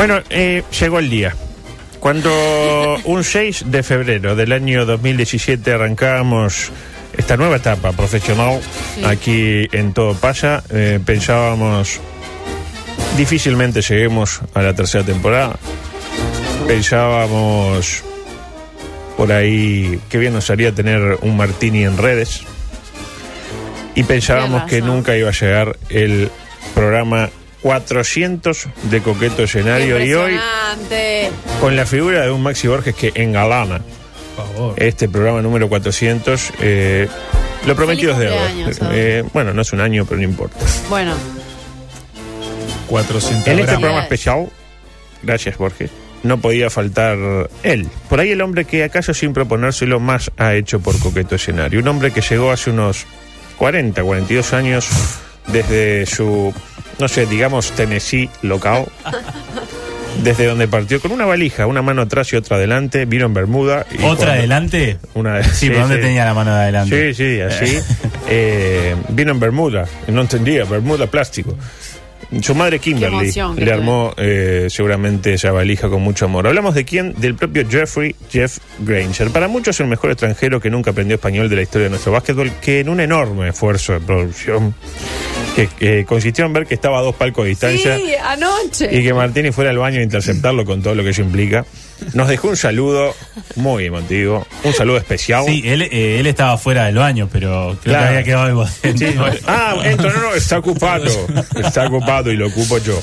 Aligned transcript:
Bueno, 0.00 0.22
eh, 0.30 0.62
llegó 0.80 0.98
el 0.98 1.10
día. 1.10 1.36
Cuando 1.98 2.96
un 3.04 3.22
6 3.22 3.64
de 3.66 3.82
febrero 3.82 4.34
del 4.34 4.52
año 4.52 4.86
2017 4.86 5.74
arrancábamos 5.74 6.72
esta 7.18 7.36
nueva 7.36 7.56
etapa 7.56 7.92
profesional 7.92 8.62
aquí 9.04 9.68
en 9.72 9.92
Todo 9.92 10.14
Pasa, 10.14 10.64
eh, 10.70 11.00
pensábamos 11.04 12.00
difícilmente 13.18 13.82
lleguemos 13.82 14.40
a 14.54 14.62
la 14.62 14.72
tercera 14.72 15.04
temporada. 15.04 15.56
Pensábamos 16.66 18.02
por 19.18 19.30
ahí 19.32 20.00
que 20.08 20.16
bien 20.16 20.32
nos 20.32 20.48
haría 20.48 20.74
tener 20.74 21.18
un 21.20 21.36
martini 21.36 21.84
en 21.84 21.98
redes. 21.98 22.40
Y 23.94 24.04
pensábamos 24.04 24.62
que 24.62 24.80
nunca 24.80 25.14
iba 25.14 25.28
a 25.28 25.32
llegar 25.32 25.76
el 25.90 26.30
programa 26.74 27.28
400 27.62 28.68
de 28.84 29.00
Coqueto 29.02 29.42
Escenario 29.42 30.02
y 30.04 30.14
hoy 30.14 30.40
con 31.60 31.76
la 31.76 31.84
figura 31.86 32.22
de 32.22 32.30
un 32.30 32.42
Maxi 32.42 32.68
Borges 32.68 32.94
que 32.94 33.12
engalana 33.14 33.80
este 34.76 35.08
programa 35.08 35.42
número 35.42 35.68
400. 35.68 36.52
eh, 36.60 37.08
lo 37.66 37.76
prometido 37.76 38.12
es 38.12 38.16
cumpleaños, 38.18 38.76
¿sabes? 38.76 38.98
Eh, 38.98 39.24
bueno, 39.34 39.52
no 39.52 39.60
es 39.60 39.72
un 39.74 39.80
año, 39.80 40.06
pero 40.06 40.16
no 40.18 40.24
importa. 40.24 40.56
Bueno, 40.88 41.14
400 42.88 43.46
En 43.46 43.52
este 43.52 43.62
gramos. 43.64 43.80
programa 43.80 44.02
especial, 44.02 44.48
gracias 45.22 45.58
Borges, 45.58 45.90
no 46.22 46.40
podía 46.40 46.70
faltar 46.70 47.18
él. 47.62 47.86
Por 48.08 48.20
ahí 48.20 48.30
el 48.30 48.40
hombre 48.40 48.64
que 48.64 48.82
acaso 48.84 49.12
sin 49.12 49.34
proponérselo 49.34 50.00
más 50.00 50.30
ha 50.38 50.54
hecho 50.54 50.80
por 50.80 50.98
Coqueto 50.98 51.34
Escenario. 51.34 51.80
Un 51.80 51.88
hombre 51.88 52.10
que 52.12 52.22
llegó 52.22 52.50
hace 52.50 52.70
unos 52.70 53.06
40, 53.58 54.02
42 54.02 54.52
años 54.54 54.88
desde 55.48 56.06
su, 56.06 56.54
no 57.00 57.08
sé, 57.08 57.26
digamos 57.26 57.72
Tennessee 57.72 58.28
local. 58.42 58.86
Desde 60.22 60.44
donde 60.46 60.68
partió 60.68 61.00
con 61.00 61.12
una 61.12 61.24
valija, 61.24 61.66
una 61.66 61.82
mano 61.82 62.02
atrás 62.02 62.32
y 62.32 62.36
otra 62.36 62.56
adelante, 62.56 63.04
vino 63.06 63.26
en 63.26 63.32
Bermuda. 63.34 63.86
y 63.90 63.94
¿Otra 63.96 64.04
cuando- 64.16 64.32
adelante? 64.32 64.98
Una, 65.14 65.42
Sí, 65.44 65.70
¿por 65.70 65.80
dónde 65.80 65.98
tenía 65.98 66.24
la 66.24 66.34
mano 66.34 66.54
de 66.54 66.62
adelante? 66.62 67.14
Sí, 67.14 67.36
sí, 67.36 67.40
así. 67.40 67.78
Eh, 68.28 68.94
vino 69.10 69.30
en 69.32 69.40
Bermuda, 69.40 69.86
no 70.08 70.20
entendía, 70.20 70.64
Bermuda 70.64 71.06
plástico. 71.06 71.56
Su 72.42 72.54
madre 72.54 72.78
Kimberly 72.78 73.16
emoción 73.16 73.56
le 73.56 73.72
armó 73.72 74.14
eh, 74.16 74.66
seguramente 74.70 75.34
esa 75.34 75.50
valija 75.52 75.88
con 75.88 76.02
mucho 76.02 76.26
amor. 76.26 76.46
Hablamos 76.46 76.74
de 76.76 76.84
quién? 76.84 77.14
Del 77.16 77.34
propio 77.34 77.64
Jeffrey 77.68 78.14
Jeff 78.30 78.58
Granger. 78.80 79.30
Para 79.30 79.48
muchos 79.48 79.80
el 79.80 79.86
mejor 79.88 80.10
extranjero 80.12 80.60
que 80.60 80.70
nunca 80.70 80.90
aprendió 80.92 81.16
español 81.16 81.48
de 81.48 81.56
la 81.56 81.62
historia 81.62 81.84
de 81.86 81.90
nuestro 81.90 82.12
básquetbol, 82.12 82.52
que 82.60 82.80
en 82.80 82.88
un 82.88 83.00
enorme 83.00 83.48
esfuerzo 83.48 83.94
de 83.94 84.00
producción 84.00 84.74
que, 85.56 85.66
que 85.68 86.04
consistió 86.04 86.44
en 86.46 86.52
ver 86.52 86.66
que 86.66 86.74
estaba 86.74 86.98
a 86.98 87.02
dos 87.02 87.14
palcos 87.14 87.44
de 87.44 87.50
distancia 87.50 87.96
sí, 87.96 88.12
anoche. 88.24 88.88
y 88.96 89.02
que 89.02 89.12
Martini 89.14 89.50
fuera 89.52 89.70
al 89.70 89.78
baño 89.78 90.00
a 90.00 90.02
interceptarlo 90.02 90.64
con 90.64 90.82
todo 90.82 90.94
lo 90.94 91.02
que 91.02 91.10
eso 91.10 91.22
implica. 91.22 91.64
Nos 92.14 92.28
dejó 92.28 92.48
un 92.48 92.56
saludo 92.56 93.14
muy 93.56 93.84
emotivo, 93.86 94.46
un 94.64 94.72
saludo 94.72 94.96
especial. 94.96 95.44
Sí, 95.46 95.62
él, 95.66 95.82
eh, 95.82 96.18
él 96.18 96.26
estaba 96.26 96.56
fuera 96.56 96.86
del 96.86 96.94
baño, 96.96 97.28
pero 97.30 97.76
creo 97.82 97.92
Claro. 97.94 98.00
que 98.04 98.08
había 98.08 98.22
quedado 98.24 98.48
igual. 98.50 98.68
Sí, 98.96 99.06
ah, 99.46 99.76
entro, 99.84 100.10
no, 100.10 100.20
no, 100.22 100.34
está 100.34 100.58
ocupado. 100.58 101.04
Está 101.62 101.86
ocupado 101.86 102.32
y 102.32 102.36
lo 102.36 102.46
ocupo 102.48 102.78
yo. 102.78 102.98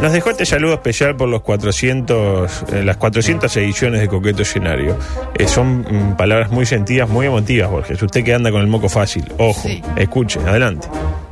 Nos 0.00 0.12
dejó 0.12 0.30
este 0.30 0.46
saludo 0.46 0.74
especial 0.74 1.16
por 1.16 1.28
los 1.28 1.42
400, 1.42 2.50
eh, 2.72 2.82
las 2.84 2.96
400 2.96 3.54
ediciones 3.56 4.00
de 4.00 4.08
Coqueto 4.08 4.42
Escenario. 4.42 4.96
Eh, 5.36 5.46
son 5.46 5.80
mm, 5.80 6.16
palabras 6.16 6.50
muy 6.50 6.64
sentidas, 6.64 7.08
muy 7.08 7.26
emotivas, 7.26 7.70
Borges. 7.70 8.00
Usted 8.02 8.24
que 8.24 8.32
anda 8.34 8.50
con 8.50 8.60
el 8.60 8.66
moco 8.68 8.88
fácil, 8.88 9.24
ojo, 9.38 9.68
Sí. 9.68 9.82
escuche, 9.96 10.38
adelante. 10.40 10.88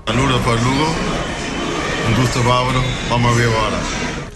Saludos 0.08 0.40
para 0.44 0.56
Lugo. 0.62 0.86
Un 2.08 2.22
gusto, 2.22 2.40
Pablo. 2.42 2.82
Vamos 3.10 3.34
a 3.34 3.38
ver 3.38 3.46
ahora. 3.48 3.76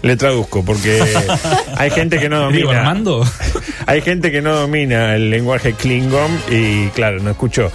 Le 0.01 0.15
traduzco 0.17 0.63
porque 0.65 1.01
hay 1.77 1.89
gente 1.89 2.19
que 2.19 2.29
no 2.29 2.49
Digo, 2.51 2.67
domina. 2.69 2.79
Armando. 2.81 3.25
Hay 3.85 4.01
gente 4.01 4.31
que 4.31 4.41
no 4.41 4.53
domina 4.55 5.13
el 5.15 5.29
lenguaje 5.29 5.73
Klingon 5.73 6.39
y 6.49 6.87
claro, 6.89 7.19
no 7.19 7.31
escuchó. 7.31 7.69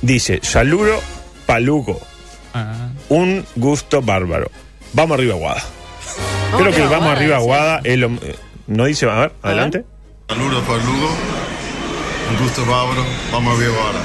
Dice, 0.00 0.40
saludo 0.42 0.98
palugo. 1.46 2.00
Ah. 2.54 2.88
Un 3.10 3.44
gusto 3.54 4.00
bárbaro. 4.00 4.50
Vamos 4.94 5.18
arriba, 5.18 5.34
Guada. 5.34 5.62
Creo 6.56 6.70
que 6.72 6.82
el 6.82 6.88
vamos 6.88 7.08
arriba. 7.08 7.38
Guada, 7.38 7.80
es 7.84 7.98
lo- 7.98 8.08
eh, 8.22 8.36
no 8.66 8.84
dice, 8.86 9.08
a 9.10 9.14
ver, 9.20 9.32
adelante. 9.42 9.84
Saludos 10.28 10.62
para 10.64 10.82
Lugo. 10.84 11.08
Un 12.30 12.42
gusto, 12.44 12.62
Pablo. 12.64 13.04
Vamos 13.32 13.56
a 13.56 13.60
ver 13.60 13.68
ahora. 13.68 13.98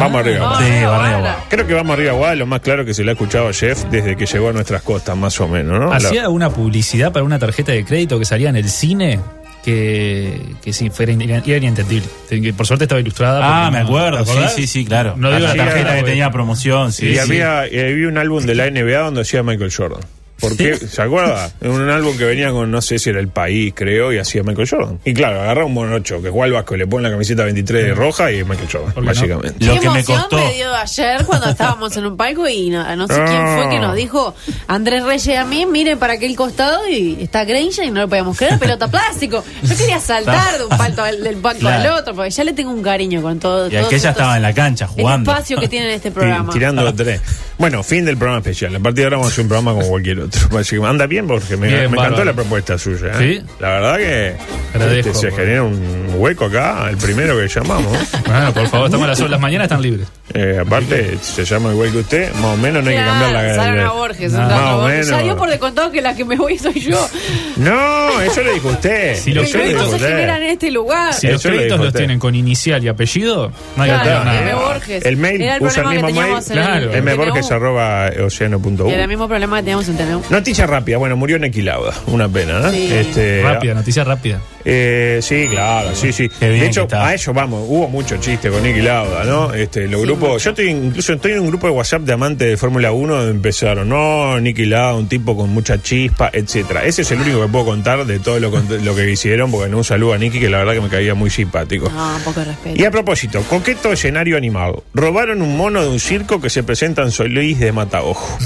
Vamos 0.00 0.20
arriba, 0.20 0.38
Vamos 0.40 0.58
Guada. 0.58 0.66
Sí, 0.68 0.84
arriba. 1.12 1.44
Creo 1.48 1.66
que 1.66 1.74
vamos 1.74 1.92
arriba, 1.94 2.12
Guada, 2.12 2.32
es 2.32 2.38
lo 2.38 2.46
más 2.46 2.60
claro 2.60 2.84
que 2.84 2.92
se 2.94 3.04
le 3.04 3.10
ha 3.10 3.12
escuchado 3.12 3.48
a 3.48 3.52
Jeff 3.52 3.84
desde 3.90 4.16
que 4.16 4.26
llegó 4.26 4.48
a 4.48 4.52
nuestras 4.52 4.82
costas, 4.82 5.16
más 5.16 5.40
o 5.40 5.48
menos, 5.48 5.80
¿no? 5.80 5.92
Hacía 5.92 6.22
La- 6.22 6.28
una 6.28 6.50
publicidad 6.50 7.12
para 7.12 7.24
una 7.24 7.38
tarjeta 7.38 7.72
de 7.72 7.84
crédito 7.84 8.18
que 8.18 8.24
salía 8.24 8.48
en 8.50 8.56
el 8.56 8.68
cine 8.68 9.20
que, 9.64 10.40
que 10.62 10.72
sí, 10.72 10.90
fuera 10.90 11.12
in- 11.12 11.20
era 11.22 11.38
inentendible. 11.56 12.08
Por 12.56 12.66
suerte 12.66 12.84
estaba 12.84 13.00
ilustrada. 13.00 13.40
Ah, 13.66 13.70
me 13.70 13.78
acuerdo, 13.78 14.24
¿te 14.24 14.32
sí, 14.32 14.38
sí, 14.56 14.66
sí, 14.66 14.84
claro. 14.84 15.14
No 15.16 15.28
digo 15.30 15.40
la 15.46 15.54
tarjeta 15.54 15.96
que 15.96 16.02
tenía 16.02 16.30
promoción, 16.30 16.92
sí. 16.92 17.06
y 17.06 17.12
sí. 17.14 17.18
había, 17.18 17.66
y 17.70 17.78
había 17.78 18.08
un 18.08 18.18
álbum 18.18 18.44
de 18.44 18.54
la 18.54 18.70
NBA 18.70 18.98
donde 19.00 19.22
hacía 19.22 19.42
Michael 19.42 19.72
Jordan. 19.74 20.00
¿Por 20.40 20.56
qué? 20.56 20.76
¿Se 20.76 21.02
acuerda? 21.02 21.50
Un 21.62 21.88
álbum 21.90 22.16
que 22.16 22.24
venía 22.24 22.50
con, 22.50 22.70
no 22.70 22.80
sé 22.80 22.98
si 22.98 23.10
era 23.10 23.18
el 23.20 23.28
país, 23.28 23.72
creo, 23.74 24.12
y 24.12 24.18
hacía 24.18 24.42
Michael 24.42 24.68
Jordan. 24.68 25.00
Y 25.04 25.12
claro, 25.14 25.40
agarra 25.42 25.64
un 25.64 25.74
monocho 25.74 26.22
que 26.22 26.30
juega 26.30 26.44
al 26.46 26.52
Vasco, 26.52 26.76
le 26.76 26.86
pone 26.86 27.04
la 27.04 27.10
camiseta 27.10 27.44
23 27.44 27.96
roja 27.96 28.30
y 28.30 28.38
es 28.38 28.46
Michael 28.46 28.68
Jordan, 28.70 28.92
¿Por 28.92 28.94
qué 28.94 29.00
no? 29.00 29.06
básicamente. 29.14 29.64
Lo 29.66 29.74
Qué 29.74 29.80
que 29.80 29.86
me 29.90 29.94
emoción 30.00 30.20
costó. 30.20 30.36
me 30.38 30.54
dio 30.54 30.74
ayer 30.74 31.24
cuando 31.24 31.48
estábamos 31.50 31.96
en 31.96 32.06
un 32.06 32.16
palco 32.16 32.48
y 32.48 32.70
no, 32.70 32.96
no 32.96 33.06
sé 33.08 33.14
quién 33.26 33.46
fue 33.56 33.68
que 33.70 33.78
nos 33.80 33.94
dijo 33.96 34.34
Andrés 34.68 35.02
Reyes 35.04 35.38
a 35.38 35.44
mí, 35.44 35.66
mire 35.66 35.96
para 35.96 36.14
aquel 36.14 36.36
costado 36.36 36.88
y 36.88 37.18
está 37.22 37.44
Granger 37.44 37.86
y 37.86 37.90
no 37.90 38.00
lo 38.02 38.08
podíamos 38.08 38.36
creer, 38.36 38.58
pelota 38.58 38.88
plástico. 38.90 39.42
Yo 39.64 39.76
quería 39.76 39.98
saltar 40.00 40.58
de 40.58 40.64
un 40.64 40.76
palco 40.76 41.02
al, 41.02 41.22
del 41.24 41.36
palco 41.36 41.60
Claro. 41.60 41.94
al 41.94 41.98
otro 42.00 42.14
porque 42.14 42.30
ya 42.30 42.44
le 42.44 42.52
tengo 42.52 42.70
un 42.70 42.82
cariño 42.82 43.20
con 43.22 43.38
todo. 43.40 43.64
Y 43.68 43.76
aquella 43.76 43.96
estos- 43.96 44.10
estaba 44.10 44.36
en 44.36 44.42
la 44.42 44.54
cancha 44.54 44.86
jugando. 44.86 45.30
El 45.30 45.36
espacio 45.36 45.58
que 45.58 45.68
tiene 45.68 45.86
en 45.86 45.92
este 45.94 46.10
programa. 46.12 46.52
Tirando 46.52 46.94
tres. 46.94 47.20
Bueno, 47.58 47.82
fin 47.82 48.04
del 48.04 48.16
programa 48.16 48.38
especial. 48.38 48.76
A 48.76 48.78
partir 48.78 48.98
de 48.98 49.04
ahora 49.04 49.16
vamos 49.16 49.30
a 49.30 49.32
hacer 49.32 49.42
un 49.42 49.48
programa 49.48 49.72
como 49.72 49.88
cualquier 49.88 50.20
otro. 50.20 50.27
Básicamente. 50.50 50.88
Anda 50.88 51.06
bien 51.06 51.26
porque 51.26 51.56
me, 51.56 51.68
Bien, 51.68 51.90
me 51.90 51.96
encantó 51.98 52.24
la 52.24 52.32
propuesta 52.32 52.78
suya. 52.78 53.08
¿eh? 53.20 53.40
Sí. 53.40 53.46
La 53.60 53.68
verdad 53.68 53.96
que 53.98 54.34
Agradezco, 54.74 55.10
este, 55.10 55.20
se 55.20 55.28
por- 55.28 55.38
genera 55.40 55.62
un 55.62 56.06
hueco 56.16 56.44
acá, 56.46 56.88
el 56.90 56.96
primero 56.96 57.36
que 57.38 57.48
llamamos. 57.48 57.96
Bueno, 58.28 58.52
por 58.52 58.66
favor, 58.68 58.86
estamos 58.86 59.04
a 59.06 59.08
las, 59.08 59.20
las 59.30 59.40
mañanas 59.40 59.64
están 59.66 59.80
libres. 59.82 60.06
Eh, 60.34 60.58
aparte, 60.60 61.16
se 61.22 61.44
llama 61.46 61.70
igual 61.72 61.90
que 61.90 61.98
usted, 61.98 62.32
más 62.34 62.44
o 62.54 62.56
menos 62.58 62.84
no 62.84 62.90
hay 62.90 62.96
que 62.96 63.02
cambiar 63.02 63.32
la 63.32 63.54
Salgan 63.54 63.78
a 63.78 63.82
la- 63.84 63.90
Borges, 63.92 64.34
a 64.34 64.38
Más 64.46 64.74
o 64.74 64.80
Borges. 64.80 65.06
Ya 65.06 65.12
menos. 65.12 65.24
dio 65.24 65.36
por 65.38 65.48
descontado 65.50 65.90
que 65.90 66.02
la 66.02 66.14
que 66.14 66.24
me 66.26 66.36
voy 66.36 66.58
soy 66.58 66.78
yo. 66.80 67.08
No, 67.56 68.20
eso 68.20 68.42
lo 68.42 68.52
dijo 68.52 68.68
usted. 68.68 69.16
Si 69.16 69.32
Que 69.32 69.36
los 69.40 69.44
el 69.44 69.48
Eso 69.48 69.58
lo 69.58 69.62
crédito 69.64 69.78
dijo 69.84 69.90
se 69.90 69.96
usted. 69.96 70.08
genera 70.08 70.36
en 70.36 70.42
este 70.44 70.70
lugar. 70.70 71.14
Si 71.14 71.26
Eso 71.26 71.32
los 71.34 71.44
lo 71.44 71.50
créditos 71.52 71.78
los 71.78 71.86
usted. 71.88 71.98
tienen 72.00 72.18
con 72.18 72.34
inicial 72.34 72.84
y 72.84 72.88
apellido, 72.88 73.52
no 73.76 73.82
hay 73.82 73.90
que 73.90 73.96
Claro, 73.96 74.10
hacer 74.10 74.24
nada. 74.26 74.40
M. 74.42 74.54
Borges. 74.54 75.04
El 75.06 75.16
mail 75.16 75.42
usa 75.60 75.82
el 75.82 75.88
que 75.88 76.02
mismo 76.02 76.20
mail. 76.20 76.34
Claro. 76.50 76.92
en 76.92 77.08
el 77.08 77.14
mborges 77.16 77.48
TNU. 77.48 77.54
arroba 77.56 78.10
oceano.u. 78.26 78.88
Era 78.90 79.02
el 79.02 79.08
mismo 79.08 79.28
problema 79.28 79.56
que 79.56 79.62
teníamos 79.62 79.88
en 79.88 79.96
Noticia 80.30 80.66
rápida, 80.66 80.98
bueno, 80.98 81.16
murió 81.16 81.38
Nequilauda, 81.38 81.94
una 82.08 82.28
pena, 82.28 82.58
¿no? 82.60 82.70
Sí. 82.70 82.88
Este, 82.92 83.42
Rápida, 83.42 83.74
noticia 83.74 84.04
rápida. 84.04 84.40
Eh, 84.64 85.20
sí, 85.22 85.46
claro, 85.48 85.94
sí, 85.94 86.12
sí. 86.12 86.28
Qué 86.28 86.48
bien 86.50 86.60
de 86.60 86.66
hecho, 86.66 86.80
que 86.82 86.94
está. 86.94 87.06
a 87.08 87.14
eso 87.14 87.32
vamos, 87.32 87.64
hubo 87.66 87.88
mucho 87.88 88.18
chiste 88.18 88.50
con 88.50 88.62
Nicky 88.62 88.82
Lauda, 88.82 89.24
¿no? 89.24 89.54
Este, 89.54 89.88
los 89.88 90.00
Sí, 90.00 90.06
grupos, 90.06 90.28
mucho. 90.30 90.44
yo 90.44 90.50
estoy 90.50 90.68
incluso 90.68 91.12
estoy 91.14 91.32
en 91.32 91.40
un 91.40 91.46
grupo 91.48 91.66
de 91.68 91.72
WhatsApp 91.72 92.02
de 92.02 92.12
amantes 92.12 92.48
de 92.48 92.56
Fórmula 92.58 92.92
1 92.92 93.14
donde 93.14 93.30
empezaron, 93.30 93.88
no, 93.88 94.38
Nicky 94.40 94.66
Lauda, 94.66 94.94
un 94.96 95.08
tipo 95.08 95.36
con 95.36 95.48
mucha 95.50 95.80
chispa, 95.80 96.28
etcétera. 96.32 96.84
Ese 96.84 97.02
es 97.02 97.10
el 97.12 97.20
único 97.20 97.40
que 97.40 97.48
puedo 97.48 97.64
contar 97.64 98.04
de 98.04 98.18
todo 98.18 98.38
lo, 98.40 98.50
lo 98.50 98.94
que 98.94 99.10
hicieron, 99.10 99.50
porque 99.50 99.70
no 99.70 99.78
un 99.78 99.84
saludo 99.84 100.12
a 100.14 100.18
Nicky 100.18 100.38
que 100.40 100.50
la 100.50 100.58
verdad 100.58 100.74
que 100.74 100.80
me 100.82 100.88
caía 100.88 101.14
muy 101.14 101.30
simpático. 101.30 101.88
No, 101.88 102.18
poco 102.24 102.40
de 102.40 102.46
respeto. 102.46 102.78
Y 102.80 102.84
a 102.84 102.90
propósito, 102.90 103.40
coqueto 103.48 103.92
escenario 103.92 104.36
animado. 104.36 104.84
Robaron 104.92 105.40
un 105.40 105.56
mono 105.56 105.80
de 105.82 105.88
un 105.88 106.00
circo 106.00 106.40
que 106.42 106.50
se 106.50 106.62
presenta 106.62 107.02
en 107.02 107.34
Luis 107.34 107.58
de 107.58 107.72
Mataojo. 107.72 108.38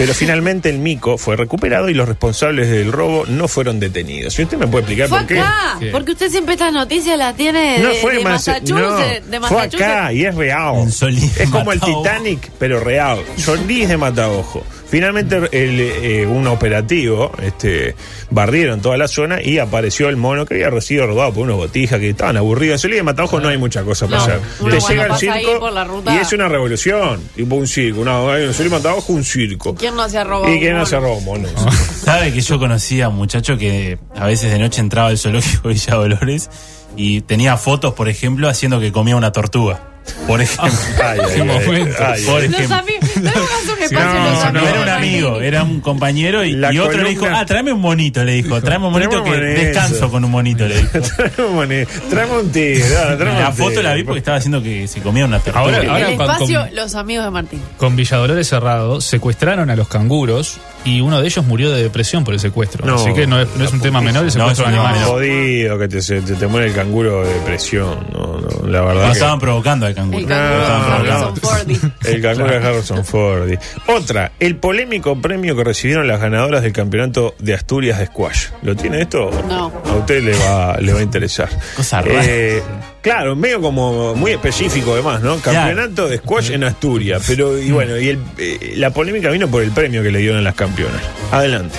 Pero 0.00 0.14
finalmente 0.14 0.70
el 0.70 0.78
mico 0.78 1.18
fue 1.18 1.36
recuperado 1.36 1.90
y 1.90 1.94
los 1.94 2.08
responsables 2.08 2.70
del 2.70 2.90
robo 2.90 3.26
no 3.26 3.48
fueron 3.48 3.78
detenidos. 3.80 4.38
¿Y 4.38 4.44
usted 4.44 4.56
me 4.56 4.66
puede 4.66 4.84
explicar 4.84 5.08
Fue 5.10 5.18
por 5.18 5.26
qué? 5.26 5.38
acá, 5.40 5.76
¿Qué? 5.78 5.90
porque 5.90 6.12
usted 6.12 6.30
siempre 6.30 6.54
estas 6.54 6.72
noticias 6.72 7.18
las 7.18 7.36
tiene 7.36 7.74
de, 7.74 7.78
No 7.80 7.90
fue 7.96 8.14
de 8.14 8.24
más, 8.24 8.32
Massachusetts. 8.48 8.70
no, 8.72 8.96
de 8.96 9.20
fue 9.22 9.40
Massachusetts. 9.40 9.82
acá 9.82 10.12
y 10.14 10.24
es 10.24 10.34
real. 10.34 10.86
Es 10.88 11.50
como 11.50 11.72
el. 11.72 11.80
Titanic, 11.80 12.50
pero 12.58 12.80
real. 12.80 13.18
Solís 13.36 13.90
de 13.90 13.98
Mataojo. 13.98 14.64
Finalmente, 14.90 15.36
el, 15.52 15.80
eh, 15.80 16.26
un 16.26 16.46
operativo, 16.48 17.30
este, 17.42 17.94
barrieron 18.30 18.80
toda 18.82 18.96
la 18.96 19.06
zona 19.06 19.40
y 19.40 19.58
apareció 19.58 20.08
el 20.08 20.16
mono 20.16 20.44
que 20.44 20.54
había 20.54 20.70
recibido 20.70 21.06
robado 21.06 21.32
por 21.32 21.44
unos 21.44 21.56
botijas 21.58 22.00
que 22.00 22.10
estaban 22.10 22.36
aburridos. 22.36 22.74
En 22.74 22.78
Solís 22.80 22.96
de 22.96 23.02
Mataojo 23.04 23.38
no 23.40 23.48
hay 23.48 23.56
mucha 23.56 23.82
cosa 23.84 24.06
para 24.06 24.18
No, 24.18 24.22
hacer. 24.24 24.40
Te 24.70 24.80
llega 24.92 25.06
el 25.06 25.14
circo 25.14 25.70
ruta- 25.84 26.14
y 26.14 26.18
es 26.18 26.32
una 26.32 26.48
revolución, 26.48 27.20
tipo 27.36 27.54
un 27.54 27.68
circo. 27.68 28.00
Hay 28.30 28.44
en 28.44 28.52
Solís 28.54 28.70
de 28.72 28.76
Mataojo 28.78 29.12
un 29.12 29.22
circo. 29.24 29.74
¿Quién 29.76 29.94
no 29.94 30.08
se 30.08 30.18
ha 30.18 30.24
robado? 30.24 30.52
¿Y 30.52 30.58
quién 30.58 30.76
no 30.76 30.84
se 30.84 30.96
mono? 30.96 31.06
robó 31.08 31.20
monos? 31.20 31.52
Sabe 32.04 32.32
que 32.32 32.40
yo 32.40 32.58
conocía 32.58 33.04
a 33.06 33.08
un 33.10 33.16
muchacho 33.16 33.56
que 33.56 33.98
a 34.16 34.26
veces 34.26 34.50
de 34.50 34.58
noche 34.58 34.80
entraba 34.80 35.08
al 35.08 35.18
zoológico 35.18 35.68
Villa 35.68 35.94
Dolores 35.94 36.50
y 36.96 37.20
tenía 37.20 37.56
fotos, 37.56 37.94
por 37.94 38.08
ejemplo, 38.08 38.48
haciendo 38.48 38.80
que 38.80 38.90
comía 38.90 39.14
una 39.14 39.30
tortuga. 39.30 39.86
Por 40.26 40.40
ejemplo. 40.40 40.78
Ay, 41.04 41.18
ay, 41.34 41.42
momento. 41.42 41.96
ay, 42.04 42.22
Por 42.24 42.44
ejemplo. 42.44 42.76
No 43.20 43.30
no, 43.90 44.00
a 44.00 44.52
los 44.52 44.52
no, 44.52 44.60
No, 44.60 44.60
amigos. 44.60 44.70
era 44.72 44.82
un 44.82 44.88
amigo, 44.88 45.40
era 45.40 45.62
un 45.62 45.80
compañero 45.80 46.44
y, 46.44 46.52
y 46.72 46.78
otro 46.78 47.02
le 47.02 47.10
dijo, 47.10 47.26
ah, 47.32 47.44
tráeme 47.44 47.72
un 47.72 47.80
monito, 47.80 48.24
le 48.24 48.32
dijo, 48.32 48.60
tráeme 48.62 48.86
un 48.86 48.92
monito 48.92 49.10
Tráeme 49.22 49.30
que 49.30 49.36
monito. 49.44 49.60
descanso 49.60 50.10
con 50.10 50.24
un 50.24 50.30
monito, 50.30 50.66
le 50.66 50.76
dijo. 50.78 50.90
Traeme 51.16 51.44
un 51.48 51.54
moni- 51.54 51.86
traeme 52.08 52.32
un 52.38 52.50
traeme 52.52 53.40
La 53.40 53.48
un 53.50 53.54
foto 53.56 53.82
la 53.82 53.94
vi 53.94 54.04
porque 54.04 54.18
estaba 54.18 54.36
haciendo 54.38 54.62
que 54.62 54.86
se 54.88 55.00
comía 55.00 55.24
una 55.24 55.38
tortuga. 55.38 55.60
Ahora- 55.64 55.78
ahora- 55.92 56.06
El 56.08 56.12
espacio, 56.20 56.60
con- 56.66 56.74
los 56.76 56.94
amigos 56.94 57.24
de 57.24 57.30
Martín. 57.30 57.62
Con 57.76 57.96
Villadolores 57.96 58.48
cerrado, 58.48 59.00
secuestraron 59.00 59.70
a 59.70 59.76
los 59.76 59.88
canguros 59.88 60.58
y 60.84 61.00
uno 61.00 61.20
de 61.20 61.26
ellos 61.26 61.44
murió 61.44 61.70
de 61.70 61.82
depresión 61.82 62.24
por 62.24 62.34
el 62.34 62.40
secuestro. 62.40 62.86
No. 62.86 62.94
Así 62.96 63.12
que 63.12 63.26
no 63.26 63.40
es, 63.40 63.48
no 63.56 63.64
es 63.64 63.72
un 63.72 63.80
tema 63.80 64.00
menor 64.00 64.24
el 64.24 64.30
secuestro 64.30 64.66
No, 64.66 64.72
de 64.72 64.78
animales. 64.78 65.04
Jodido 65.08 65.78
que 65.78 65.88
te, 65.88 66.00
te, 66.00 66.20
te 66.20 66.46
muere 66.46 66.68
el 66.68 66.74
canguro 66.74 67.24
de 67.24 67.34
depresión. 67.34 68.06
No, 68.12 68.38
no, 68.40 68.66
la 68.68 68.80
verdad. 68.82 69.02
No 69.02 69.06
que- 69.08 69.12
estaban 69.12 69.38
provocando 69.38 69.86
al 69.86 69.94
canguro. 69.94 70.18
El 70.18 70.26
canguro 70.26 70.62
de 70.62 70.68
no, 70.68 70.94
Harrison 70.94 71.34
no. 71.34 71.36
Fordy. 71.48 71.80
El 72.04 72.22
canguro 72.22 72.50
de 72.50 72.56
Harrison 72.66 73.04
Ford. 73.04 73.50
Otra, 73.88 74.32
el 74.40 74.56
polémico 74.56 75.20
premio 75.20 75.56
que 75.56 75.64
recibieron 75.64 76.06
las 76.08 76.20
ganadoras 76.20 76.62
del 76.62 76.72
campeonato 76.72 77.34
de 77.38 77.54
Asturias 77.54 77.98
de 77.98 78.06
Squash. 78.06 78.46
¿Lo 78.62 78.74
tiene 78.76 79.02
esto? 79.02 79.30
No. 79.48 79.72
A 79.84 79.96
usted 79.96 80.22
le 80.22 80.36
va, 80.36 80.76
le 80.80 80.92
va 80.92 81.00
a 81.00 81.02
interesar. 81.02 81.48
Cosa 81.76 82.00
rara. 82.02 82.22
Eh, 82.24 82.62
claro, 83.02 83.34
medio 83.36 83.60
como 83.60 84.14
muy 84.14 84.32
específico 84.32 84.92
además, 84.92 85.20
¿no? 85.22 85.36
Campeonato 85.38 86.08
de 86.08 86.18
Squash 86.18 86.50
en 86.52 86.64
Asturias. 86.64 87.22
Pero, 87.26 87.58
y 87.58 87.70
bueno, 87.70 87.96
y 87.98 88.08
el, 88.10 88.18
eh, 88.38 88.74
la 88.76 88.90
polémica 88.90 89.30
vino 89.30 89.48
por 89.48 89.62
el 89.62 89.70
premio 89.72 90.02
que 90.02 90.10
le 90.10 90.18
dieron 90.18 90.38
a 90.38 90.42
las 90.42 90.54
campeonas. 90.54 91.00
Adelante. 91.32 91.76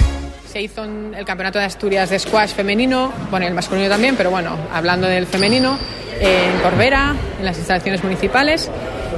Se 0.52 0.62
hizo 0.62 0.82
un- 0.82 1.14
el 1.18 1.24
campeonato 1.26 1.60
de 1.60 1.66
Asturias 1.66 2.10
de 2.10 2.20
squash 2.20 2.50
femenino, 2.50 3.14
bueno, 3.30 3.48
el 3.48 3.54
masculino 3.54 3.88
también, 3.90 4.16
pero 4.18 4.30
bueno, 4.32 4.58
hablando 4.74 5.08
del 5.08 5.26
femenino, 5.26 5.78
en 6.20 6.60
Corbera, 6.62 7.16
en 7.40 7.46
las 7.46 7.58
instalaciones 7.58 8.04
municipales. 8.04 8.70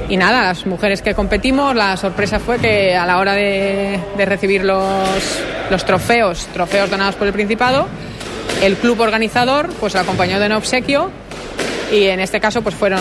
Y 0.08 0.16
nada, 0.16 0.42
las 0.42 0.64
mujeres 0.66 1.02
que 1.02 1.14
competimos, 1.14 1.74
la 1.74 1.96
sorpresa 1.96 2.38
fue 2.38 2.58
que 2.58 2.94
a 2.94 3.04
la 3.06 3.18
hora 3.18 3.32
de, 3.32 3.98
de 4.16 4.24
recibir 4.26 4.62
los, 4.64 4.84
los 5.70 5.84
trofeos, 5.84 6.46
trofeos 6.52 6.88
donados 6.90 7.14
por 7.16 7.26
el 7.26 7.32
Principado, 7.32 7.88
el 8.62 8.76
club 8.76 9.00
organizador 9.00 9.68
pues 9.80 9.94
la 9.94 10.00
acompañó 10.02 10.38
de 10.38 10.46
un 10.46 10.52
obsequio 10.52 11.10
y 11.92 12.04
en 12.04 12.20
este 12.20 12.40
caso 12.40 12.62
pues 12.62 12.74
fueron 12.74 13.00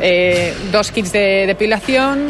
eh, 0.00 0.54
dos 0.70 0.90
kits 0.90 1.12
de 1.12 1.44
depilación, 1.46 2.28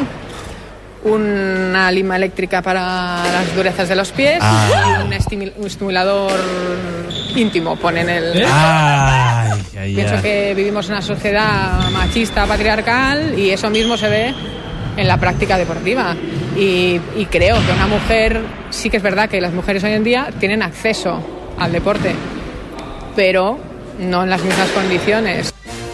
una 1.05 1.91
lima 1.91 2.15
eléctrica 2.15 2.61
para 2.61 3.23
las 3.23 3.55
durezas 3.55 3.89
de 3.89 3.95
los 3.95 4.11
pies 4.11 4.37
Ah. 4.41 4.99
y 5.01 5.05
un, 5.05 5.11
estimil- 5.13 5.53
un 5.57 5.67
estimulador 5.67 6.31
íntimo, 7.35 7.75
ponen 7.75 8.09
el... 8.09 8.37
¿Eh? 8.41 8.45
Ay, 8.47 9.61
ay, 9.79 9.95
Pienso 9.95 10.15
ay. 10.15 10.21
que 10.21 10.53
vivimos 10.55 10.85
en 10.87 10.93
una 10.93 11.01
sociedad 11.01 11.89
machista, 11.91 12.45
patriarcal 12.45 13.37
y 13.37 13.49
eso 13.49 13.69
mismo 13.69 13.97
se 13.97 14.07
ve 14.07 14.33
en 14.95 15.07
la 15.07 15.17
práctica 15.17 15.57
deportiva. 15.57 16.15
Y, 16.55 16.99
y 17.17 17.25
creo 17.29 17.55
que 17.65 17.71
una 17.73 17.87
mujer, 17.87 18.39
sí 18.69 18.89
que 18.89 18.97
es 18.97 19.03
verdad 19.03 19.27
que 19.27 19.41
las 19.41 19.51
mujeres 19.51 19.83
hoy 19.83 19.93
en 19.93 20.03
día 20.03 20.29
tienen 20.39 20.61
acceso 20.61 21.19
al 21.57 21.71
deporte, 21.71 22.13
pero 23.15 23.57
no 23.99 24.23
en 24.23 24.29
las 24.29 24.41
mismas 24.43 24.69
condiciones. 24.69 25.53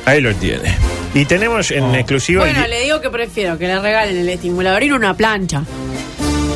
Ahí 0.09 0.21
lo 0.21 0.33
tiene. 0.33 0.75
Y 1.13 1.25
tenemos 1.25 1.69
en 1.69 1.93
exclusiva. 1.93 2.43
el 2.47 2.55
Bueno, 2.55 2.67
le 2.67 2.81
digo 2.81 2.99
que 2.99 3.11
prefiero 3.11 3.59
que 3.59 3.67
le 3.67 3.79
regalen 3.79 4.17
el 4.17 4.27
estimulador 4.27 4.81
y 4.81 4.89
no 4.89 4.95
una 4.95 5.15
plancha. 5.15 5.61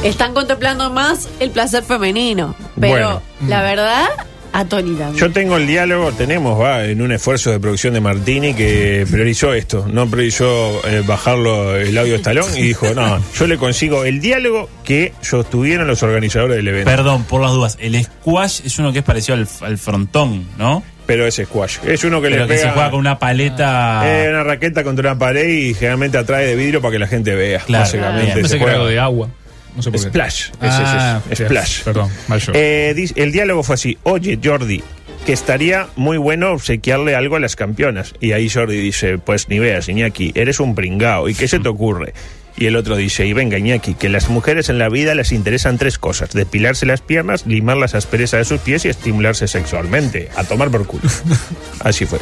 Están 0.04 0.34
contemplando 0.34 0.90
más 0.90 1.30
el 1.40 1.52
placer 1.52 1.84
femenino. 1.84 2.56
Pero 2.80 3.22
Bueno. 3.40 3.48
la 3.48 3.62
verdad, 3.62 4.08
atónita. 4.54 5.12
Yo 5.16 5.32
tengo 5.32 5.58
el 5.58 5.68
diálogo, 5.68 6.12
tenemos, 6.14 6.60
va, 6.60 6.84
en 6.86 7.00
un 7.04 7.12
esfuerzo 7.12 7.52
de 7.52 7.60
producción 7.60 7.94
de 7.94 8.02
Martini 8.02 8.56
que 8.56 9.06
priorizó 9.10 9.54
esto, 9.54 9.86
no 9.88 10.08
priorizó 10.08 10.82
eh, 10.88 11.04
bajarlo 11.06 11.76
el 11.76 11.96
audio 11.96 12.16
estalón 12.16 12.58
y 12.58 12.62
dijo, 12.64 12.88
no, 12.96 13.22
yo 13.38 13.46
le 13.46 13.60
consigo 13.60 14.04
el 14.04 14.20
diálogo 14.20 14.68
que 14.84 15.14
sostuvieron 15.22 15.86
los 15.88 16.02
organizadores 16.02 16.58
del 16.58 16.70
evento. 16.70 16.90
Perdón, 16.90 17.24
por 17.26 17.40
las 17.40 17.52
dudas. 17.52 17.78
El 17.80 18.04
squash 18.04 18.62
es 18.66 18.80
uno 18.80 18.92
que 18.92 19.00
es 19.00 19.06
parecido 19.06 19.36
al, 19.36 19.48
al 19.62 19.78
frontón, 19.78 20.48
¿no? 20.58 20.82
Pero 21.06 21.28
es 21.28 21.36
squash. 21.36 21.78
Es 21.86 22.04
uno 22.04 22.22
que 22.22 22.30
Pero 22.30 22.44
le 22.44 22.48
que 22.48 22.54
pega 22.56 22.68
se 22.70 22.74
juega 22.74 22.90
con 22.92 23.00
una 23.00 23.20
paleta. 23.20 24.02
eh, 24.06 24.30
una 24.30 24.44
raqueta 24.44 24.84
contra 24.84 25.12
una 25.12 25.20
pared 25.20 25.48
y 25.50 25.74
generalmente 25.74 26.18
atrae 26.18 26.46
de 26.48 26.56
vidrio 26.56 26.82
para 26.82 26.94
que 26.94 27.00
la 27.00 27.08
gente 27.08 27.36
vea. 27.36 27.60
Claro, 27.60 27.84
básicamente. 27.84 28.34
Pensé 28.34 28.50
Se 28.50 28.58
que 28.58 28.64
era 28.64 28.64
juega- 28.64 28.76
algo 28.78 28.88
de 28.90 29.00
agua. 29.00 29.30
No 29.76 29.82
sé 29.82 29.92
por 29.92 30.00
qué. 30.00 30.08
Splash. 30.08 30.42
Es, 30.50 30.54
Ah, 30.62 31.22
es- 31.30 31.40
es- 31.40 31.48
Splash. 31.48 31.84
Perdón, 31.84 32.10
mal 32.28 32.40
yo. 32.40 32.52
Eh, 32.56 32.94
dice- 32.96 33.14
el 33.18 33.32
diálogo 33.32 33.64
fue 33.64 33.74
así: 33.76 33.98
Oye, 34.04 34.40
Jordi, 34.42 34.84
que 35.26 35.34
estaría 35.34 35.88
muy 35.96 36.18
bueno 36.18 36.52
obsequiarle 36.52 37.16
algo 37.16 37.36
a 37.36 37.40
las 37.40 37.56
campeonas. 37.56 38.14
Y 38.22 38.32
ahí 38.34 38.50
Jordi 38.50 38.78
dice: 38.80 39.18
Pues 39.18 39.50
ni 39.50 39.60
veas, 39.60 39.90
Iñaki, 39.90 40.32
eres 40.36 40.60
un 40.60 40.76
pringao. 40.76 41.28
¿Y 41.28 41.34
qué 41.34 41.48
se 41.48 41.60
te 41.60 41.68
ocurre? 41.70 42.14
Y 42.56 42.68
el 42.68 42.76
otro 42.76 42.96
dice: 42.96 43.26
Y 43.26 43.34
venga, 43.34 43.58
Iñaki, 43.58 43.96
que 43.96 44.10
las 44.10 44.30
mujeres 44.30 44.70
en 44.70 44.78
la 44.78 44.90
vida 44.90 45.16
les 45.16 45.32
interesan 45.32 45.78
tres 45.78 45.98
cosas: 45.98 46.34
depilarse 46.34 46.86
las 46.86 47.02
piernas, 47.02 47.46
limar 47.46 47.78
las 47.78 47.96
asperezas 47.96 48.40
de 48.40 48.46
sus 48.46 48.60
pies 48.60 48.86
y 48.86 48.90
estimularse 48.90 49.48
sexualmente. 49.48 50.30
A 50.36 50.44
tomar 50.44 50.70
por 50.70 50.86
culo. 50.86 51.04
Así 51.80 52.06
fue. 52.06 52.20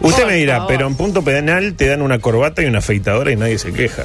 Usted 0.00 0.26
me 0.26 0.36
dirá, 0.36 0.66
pero 0.66 0.86
en 0.86 0.94
punto 0.94 1.22
penal 1.22 1.74
te 1.74 1.88
dan 1.88 2.02
una 2.02 2.20
corbata 2.20 2.62
y 2.62 2.66
una 2.66 2.78
afeitadora 2.78 3.32
y 3.32 3.36
nadie 3.36 3.58
se 3.58 3.72
queja. 3.72 4.04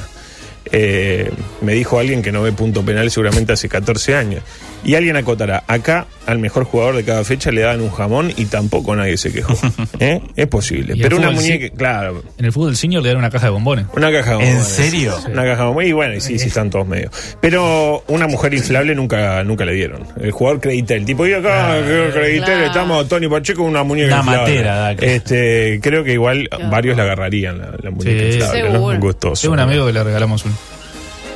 Eh, 0.72 1.30
me 1.60 1.74
dijo 1.74 1.98
alguien 1.98 2.22
que 2.22 2.32
no 2.32 2.42
ve 2.42 2.52
punto 2.52 2.84
penal 2.84 3.10
seguramente 3.10 3.52
hace 3.52 3.68
14 3.68 4.16
años. 4.16 4.42
Y 4.84 4.94
alguien 4.96 5.16
acotará, 5.16 5.64
acá 5.66 6.06
al 6.26 6.38
mejor 6.38 6.64
jugador 6.64 6.94
de 6.96 7.04
cada 7.04 7.24
fecha 7.24 7.50
le 7.50 7.62
daban 7.62 7.80
un 7.80 7.90
jamón 7.90 8.32
y 8.36 8.44
tampoco 8.46 8.94
nadie 8.94 9.16
se 9.16 9.32
quejó. 9.32 9.54
¿Eh? 9.98 10.20
Es 10.36 10.46
posible. 10.46 10.94
Pero 11.00 11.16
una 11.16 11.30
muñeca, 11.30 11.74
claro, 11.74 12.22
En 12.38 12.44
el 12.44 12.52
fútbol 12.52 12.76
senior 12.76 13.02
le 13.02 13.08
dan 13.08 13.18
una 13.18 13.30
caja 13.30 13.46
de 13.46 13.52
bombones. 13.52 13.86
una 13.96 14.12
caja 14.12 14.32
de 14.32 14.36
¿En 14.36 14.40
bombones. 14.56 14.66
serio? 14.68 15.14
Una 15.26 15.42
caja 15.44 15.56
de 15.62 15.64
bombones. 15.66 15.88
Y 15.88 15.92
bueno, 15.92 16.14
y 16.14 16.20
sí, 16.20 16.38
sí, 16.38 16.48
están 16.48 16.68
todos 16.70 16.86
medio. 16.86 17.10
Pero 17.40 18.04
una 18.08 18.26
mujer 18.26 18.52
inflable 18.54 18.94
nunca, 18.94 19.42
nunca 19.44 19.64
le 19.64 19.72
dieron. 19.72 20.06
El 20.20 20.30
jugador 20.32 20.60
creditel. 20.60 20.98
El 20.98 21.04
tipo, 21.06 21.26
y 21.26 21.32
acá, 21.32 21.76
creditel, 22.12 22.44
Claro. 22.44 22.66
estamos 22.66 23.08
Tony 23.08 23.26
Pacheco, 23.28 23.62
una 23.62 23.82
muñeca 23.84 24.20
Una 24.20 24.32
inflable. 24.32 24.52
matera, 24.54 24.74
da, 24.76 24.96
claro. 24.96 25.12
Este, 25.14 25.80
creo 25.82 26.04
que 26.04 26.12
igual 26.12 26.48
Claro. 26.50 26.68
varios 26.70 26.96
la 26.96 27.02
agarrarían, 27.04 27.58
la, 27.58 27.70
la 27.82 27.90
muñeca 27.90 28.20
Sí. 28.30 28.38
inflable. 28.38 28.70
¿no? 28.72 29.00
Gustoso. 29.00 29.42
Tengo 29.42 29.54
un 29.54 29.60
amigo 29.60 29.86
que 29.86 29.92
le 29.94 30.04
regalamos 30.04 30.44
uno. 30.44 30.54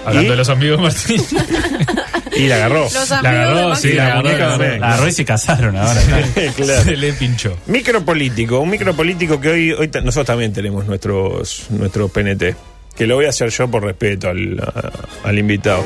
Hablando 0.04 0.28
¿Y? 0.28 0.30
de 0.30 0.36
los 0.36 0.48
amigos 0.48 0.80
Martín. 0.80 1.20
Y 2.36 2.46
la 2.48 2.56
agarró. 2.56 2.84
Los 2.84 3.10
La 3.10 3.18
amigos 3.18 3.34
agarró, 3.58 3.76
sí, 3.76 3.92
la 3.92 4.04
agarró. 4.06 4.22
muñeca 4.22 4.38
la 4.38 4.44
agarró. 4.46 4.58
también. 4.62 4.80
La 4.80 4.86
agarró 4.88 5.08
y 5.08 5.12
se 5.12 5.24
casaron 5.24 5.76
ahora. 5.76 6.00
Claro. 6.56 6.82
Se 6.84 6.96
le 6.96 7.12
pinchó. 7.12 7.56
Micropolítico, 7.66 8.58
un 8.60 8.70
micropolítico 8.70 9.40
que 9.40 9.48
hoy, 9.48 9.72
hoy 9.72 9.88
ta- 9.88 10.00
nosotros 10.00 10.26
también 10.26 10.52
tenemos 10.52 10.86
nuestros, 10.86 11.66
nuestros 11.70 12.10
PNT. 12.10 12.54
Que 12.98 13.06
lo 13.06 13.14
voy 13.14 13.26
a 13.26 13.28
hacer 13.28 13.50
yo 13.50 13.68
por 13.70 13.84
respeto 13.84 14.28
al, 14.28 14.58
a- 14.60 15.28
al 15.28 15.38
invitado. 15.38 15.84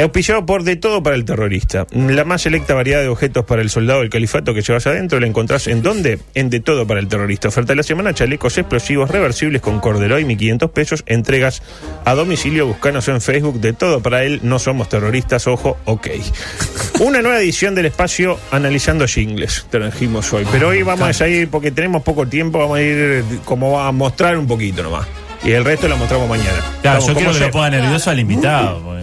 Auspiciado 0.00 0.44
por 0.46 0.62
De 0.64 0.76
Todo 0.76 1.02
para 1.02 1.16
el 1.16 1.24
Terrorista. 1.24 1.86
La 1.92 2.24
más 2.24 2.42
selecta 2.42 2.74
variedad 2.74 3.00
de 3.00 3.08
objetos 3.08 3.44
para 3.46 3.62
el 3.62 3.70
soldado 3.70 4.00
del 4.00 4.10
califato 4.10 4.52
que 4.52 4.60
llevas 4.62 4.86
adentro 4.86 5.18
la 5.18 5.26
encontrás 5.26 5.66
en 5.66 5.82
dónde? 5.82 6.18
En 6.34 6.50
De 6.50 6.60
Todo 6.60 6.86
para 6.86 7.00
el 7.00 7.08
Terrorista. 7.08 7.48
Oferta 7.48 7.72
de 7.72 7.76
la 7.76 7.82
semana, 7.82 8.12
chalecos 8.14 8.58
explosivos 8.58 9.10
reversibles 9.10 9.62
con 9.62 9.80
corderoy, 9.80 10.24
1500 10.26 10.70
pesos. 10.72 11.02
Entregas 11.06 11.62
a 12.04 12.14
domicilio. 12.14 12.66
Buscanos 12.66 13.08
en 13.08 13.20
Facebook. 13.22 13.58
De 13.60 13.72
Todo 13.72 14.00
para 14.02 14.22
él. 14.24 14.40
No 14.42 14.58
somos 14.58 14.88
terroristas. 14.90 15.46
Ojo, 15.46 15.78
ok. 15.86 16.08
Una 17.00 17.22
nueva 17.22 17.40
edición 17.40 17.74
del 17.74 17.86
espacio 17.86 18.38
analizando 18.50 19.06
jingles. 19.08 19.66
Trajimos 19.70 20.30
hoy. 20.34 20.46
Pero 20.52 20.68
hoy 20.68 20.82
vamos 20.82 21.20
a 21.20 21.28
ir, 21.28 21.48
porque 21.48 21.70
tenemos 21.70 22.02
poco 22.02 22.26
tiempo, 22.26 22.58
vamos 22.58 22.78
a 22.78 22.82
ir 22.82 23.24
como 23.46 23.80
a 23.80 23.90
mostrar 23.92 24.36
un 24.36 24.46
poquito 24.46 24.82
nomás. 24.82 25.06
Y 25.44 25.50
el 25.52 25.64
resto 25.64 25.88
lo 25.88 25.96
mostramos 25.96 26.28
mañana. 26.28 26.58
Claro, 26.82 27.00
yo 27.00 27.06
¿cómo 27.06 27.16
quiero 27.18 27.32
que 27.32 27.38
se- 27.38 27.44
lo 27.46 27.50
ponga 27.50 27.70
nervioso 27.70 28.10
al 28.10 28.20
invitado. 28.20 28.80
porque- 28.82 29.02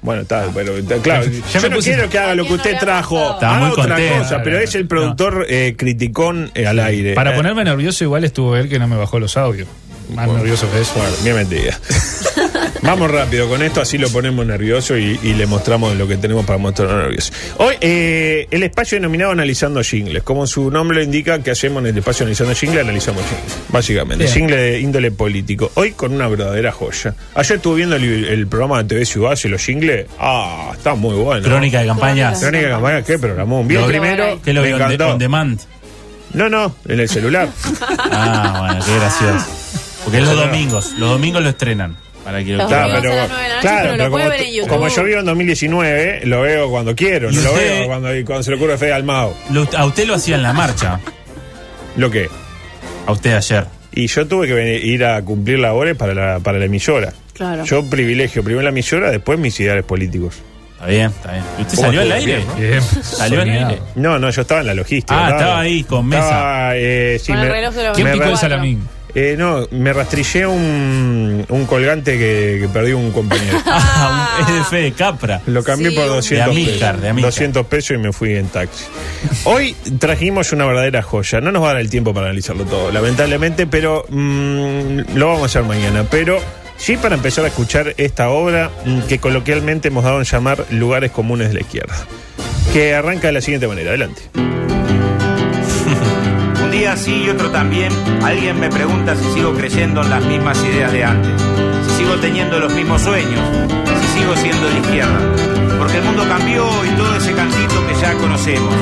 Bueno, 0.00 0.22
está, 0.22 0.46
pero 0.54 0.78
está 0.78 0.96
claro. 0.98 1.24
Ya 1.26 1.30
yo 1.30 1.60
me 1.62 1.68
no 1.70 1.76
puse- 1.76 1.90
quiero 1.92 2.08
que 2.08 2.18
haga 2.18 2.34
lo 2.36 2.44
que 2.44 2.48
¿Quién 2.48 2.56
no 2.58 2.62
usted 2.64 2.78
trajo. 2.78 3.18
Haga 3.36 3.54
muy 3.58 3.70
otra 3.72 3.96
cosa, 4.18 4.42
pero 4.42 4.58
es 4.58 4.74
el 4.76 4.86
productor 4.86 5.44
eh, 5.48 5.74
criticón 5.76 6.50
eh, 6.54 6.66
al 6.66 6.78
aire. 6.78 7.14
Para 7.14 7.32
Eh, 7.32 7.36
ponerme 7.36 7.64
nervioso, 7.64 8.04
igual 8.04 8.24
estuvo 8.24 8.56
él 8.56 8.68
que 8.68 8.78
no 8.78 8.86
me 8.88 8.96
bajó 8.96 9.18
los 9.18 9.36
audios. 9.36 9.68
Más 10.14 10.26
nervioso 10.28 10.70
que 10.72 10.80
eso. 10.80 10.92
Bueno, 10.96 11.10
bien 11.22 11.36
metida. 11.36 11.78
Vamos 12.82 13.10
rápido 13.10 13.48
con 13.48 13.60
esto, 13.62 13.80
así 13.80 13.98
lo 13.98 14.08
ponemos 14.08 14.46
nervioso 14.46 14.96
y, 14.96 15.18
y 15.22 15.34
le 15.34 15.46
mostramos 15.46 15.96
lo 15.96 16.06
que 16.06 16.16
tenemos 16.16 16.46
para 16.46 16.58
mostrarlo 16.58 16.98
nervioso. 17.02 17.32
Hoy, 17.56 17.74
eh, 17.80 18.46
el 18.50 18.62
espacio 18.62 18.96
denominado 18.96 19.32
Analizando 19.32 19.82
Jingles. 19.82 20.22
Como 20.22 20.46
su 20.46 20.70
nombre 20.70 20.98
lo 20.98 21.02
indica, 21.02 21.42
que 21.42 21.50
hacemos 21.50 21.80
en 21.82 21.88
el 21.88 21.98
espacio 21.98 22.24
Analizando 22.24 22.54
Jingles? 22.54 22.82
Analizamos 22.84 23.22
jingles, 23.24 23.54
básicamente. 23.68 24.24
Bien. 24.24 24.34
Jingle 24.34 24.56
de 24.56 24.80
índole 24.80 25.10
político. 25.10 25.70
Hoy 25.74 25.92
con 25.92 26.12
una 26.12 26.28
verdadera 26.28 26.70
joya. 26.72 27.14
Ayer 27.34 27.56
estuve 27.56 27.76
viendo 27.76 27.96
el, 27.96 28.24
el 28.24 28.46
programa 28.46 28.78
de 28.82 28.88
TV 28.88 29.04
Ciudad 29.06 29.36
y 29.42 29.48
los 29.48 29.60
jingles. 29.62 30.06
Ah, 30.18 30.70
está 30.74 30.94
muy 30.94 31.14
bueno. 31.16 31.42
Crónica 31.42 31.80
de 31.80 31.86
campañas. 31.88 32.38
Crónica 32.38 32.64
de 32.66 32.72
campaña, 32.72 33.02
¿qué 33.02 33.18
programó? 33.18 33.64
Vi 33.64 33.74
el 33.74 33.80
Lo- 33.82 33.86
primero, 33.88 34.40
¿Qué 34.44 34.52
lo 34.52 34.62
me 34.62 34.68
vio 34.68 34.76
on, 34.76 34.88
de- 34.88 34.94
encantó. 34.94 35.12
on 35.14 35.18
demand? 35.18 35.60
No, 36.32 36.48
no, 36.48 36.74
en 36.86 37.00
el 37.00 37.08
celular. 37.08 37.48
Ah, 38.10 38.56
bueno, 38.68 38.84
qué 38.84 38.94
gracioso. 38.96 39.46
Porque 40.04 40.20
los 40.20 40.36
domingos. 40.36 40.92
Los 40.98 41.10
domingos 41.10 41.42
lo 41.42 41.48
estrenan. 41.48 41.96
Para 42.28 42.44
que 42.44 42.50
lo 42.52 42.58
Los 42.58 42.66
Claro, 42.68 42.88
domingos 42.88 43.02
pero, 43.02 43.60
claro, 43.62 43.90
pero 43.96 44.10
como, 44.10 44.28
ver 44.28 44.40
en 44.42 44.52
YouTube. 44.52 44.68
como 44.68 44.88
yo 44.88 45.04
vivo 45.04 45.20
en 45.20 45.24
2019, 45.24 46.20
lo 46.24 46.40
veo 46.42 46.68
cuando 46.70 46.94
quiero, 46.94 47.30
¿Y 47.30 47.36
no 47.36 47.40
lo 47.42 47.54
veo 47.54 47.86
cuando, 47.86 48.08
cuando 48.26 48.42
se 48.42 48.50
le 48.50 48.56
ocurre 48.58 48.76
Fede 48.76 48.92
Almao. 48.92 49.34
Lo- 49.50 49.66
a 49.74 49.86
usted 49.86 50.06
lo 50.06 50.14
hacía 50.14 50.36
en 50.36 50.42
la 50.42 50.52
marcha. 50.52 51.00
¿Lo 51.96 52.10
que? 52.10 52.28
A 53.06 53.12
usted 53.12 53.34
ayer. 53.34 53.64
Y 53.92 54.06
yo 54.08 54.26
tuve 54.28 54.46
que 54.46 54.52
venir- 54.54 54.84
ir 54.84 55.04
a 55.06 55.22
cumplir 55.22 55.58
labores 55.58 55.96
para 55.96 56.12
la, 56.12 56.38
para 56.40 56.58
la 56.58 56.66
emisora. 56.66 57.14
Claro. 57.32 57.64
Yo 57.64 57.88
privilegio 57.88 58.44
primero 58.44 58.62
la 58.62 58.68
emisora, 58.68 59.10
después 59.10 59.38
mis 59.38 59.58
ideales 59.60 59.84
políticos. 59.84 60.34
Está 60.74 60.86
bien, 60.86 61.06
está 61.06 61.32
bien. 61.32 61.44
¿Y 61.58 61.62
¿Usted 61.62 61.74
¿Cómo 61.76 61.86
salió 61.88 62.00
al 62.02 62.12
aire? 62.12 62.36
Bien, 62.36 62.46
¿no? 62.46 62.54
Bien. 62.56 62.82
¿Salió 63.02 63.40
al 63.40 63.48
aire? 63.50 63.78
No, 63.96 64.18
no, 64.18 64.28
yo 64.30 64.42
estaba 64.42 64.60
en 64.60 64.66
la 64.66 64.74
logística. 64.74 65.26
Ah, 65.26 65.30
estaba 65.30 65.60
ahí, 65.60 65.82
con 65.82 66.06
mesa. 66.06 66.22
Estaba, 66.28 66.76
eh, 66.76 67.18
sí, 67.20 67.32
Con 67.32 67.40
el 67.40 67.48
reloj 67.50 67.74
de 67.74 67.82
la 67.84 67.92
¿Quién 67.92 68.06
me 68.06 68.12
picó 68.12 68.24
el 68.26 68.30
ra- 68.32 68.36
salamín? 68.36 68.88
Eh, 69.14 69.34
no, 69.38 69.66
me 69.70 69.92
rastrillé 69.92 70.46
un, 70.46 71.44
un 71.48 71.66
colgante 71.66 72.18
que, 72.18 72.58
que 72.62 72.68
perdió 72.68 72.98
un 72.98 73.10
compañero. 73.12 73.58
Ah, 73.66 74.38
un- 74.40 74.46
es 74.46 74.54
de 74.58 74.64
Fede 74.64 74.92
Capra. 74.92 75.40
Lo 75.46 75.62
cambié 75.64 75.90
Sí, 75.90 75.96
por 75.96 76.04
un- 76.06 76.10
200 76.16 76.46
De 76.46 76.52
Amílcar, 76.52 76.90
pesos. 76.92 77.02
de 77.02 77.08
Amílcar. 77.08 77.28
200 77.32 77.66
pesos 77.66 77.90
y 77.96 77.98
me 77.98 78.12
fui 78.12 78.34
en 78.36 78.46
taxi. 78.48 78.84
Hoy 79.44 79.74
trajimos 79.98 80.52
una 80.52 80.66
verdadera 80.66 81.02
joya. 81.02 81.40
No 81.40 81.50
nos 81.52 81.62
va 81.62 81.70
a 81.70 81.72
dar 81.74 81.80
el 81.80 81.90
tiempo 81.90 82.12
para 82.14 82.26
analizarlo 82.26 82.64
todo, 82.64 82.90
lamentablemente, 82.92 83.66
pero 83.66 84.04
mm, 84.08 85.14
lo 85.16 85.26
vamos 85.28 85.42
a 85.42 85.46
hacer 85.46 85.62
mañana. 85.64 86.04
Pero 86.10 86.38
sí 86.76 86.96
para 86.96 87.14
empezar 87.16 87.44
a 87.44 87.48
escuchar 87.48 87.94
esta 87.98 88.28
obra 88.30 88.70
mm, 88.84 89.00
que 89.02 89.18
coloquialmente 89.18 89.88
hemos 89.88 90.04
dado 90.04 90.18
en 90.18 90.24
llamar 90.24 90.64
Lugares 90.70 91.10
Comunes 91.10 91.48
de 91.48 91.54
la 91.54 91.60
Izquierda. 91.60 91.94
Que 92.72 92.94
arranca 92.94 93.28
de 93.28 93.32
la 93.32 93.40
siguiente 93.40 93.66
manera. 93.66 93.90
Adelante. 93.90 94.22
Sí 96.96 97.24
y 97.26 97.28
otro 97.28 97.50
también, 97.50 97.92
alguien 98.24 98.58
me 98.58 98.70
pregunta 98.70 99.14
si 99.14 99.22
sigo 99.32 99.52
creyendo 99.52 100.02
en 100.02 100.10
las 100.10 100.24
mismas 100.24 100.58
ideas 100.64 100.90
de 100.90 101.04
antes, 101.04 101.30
si 101.86 101.98
sigo 101.98 102.14
teniendo 102.16 102.58
los 102.58 102.72
mismos 102.72 103.02
sueños, 103.02 103.40
si 104.00 104.18
sigo 104.18 104.34
siendo 104.34 104.66
de 104.68 104.78
izquierda. 104.78 105.18
Porque 105.78 105.98
el 105.98 106.04
mundo 106.04 106.24
cambió 106.26 106.66
y 106.84 106.88
todo 106.96 107.14
ese 107.16 107.34
cantito 107.34 107.86
que 107.86 107.94
ya 108.00 108.14
conocemos. 108.14 108.74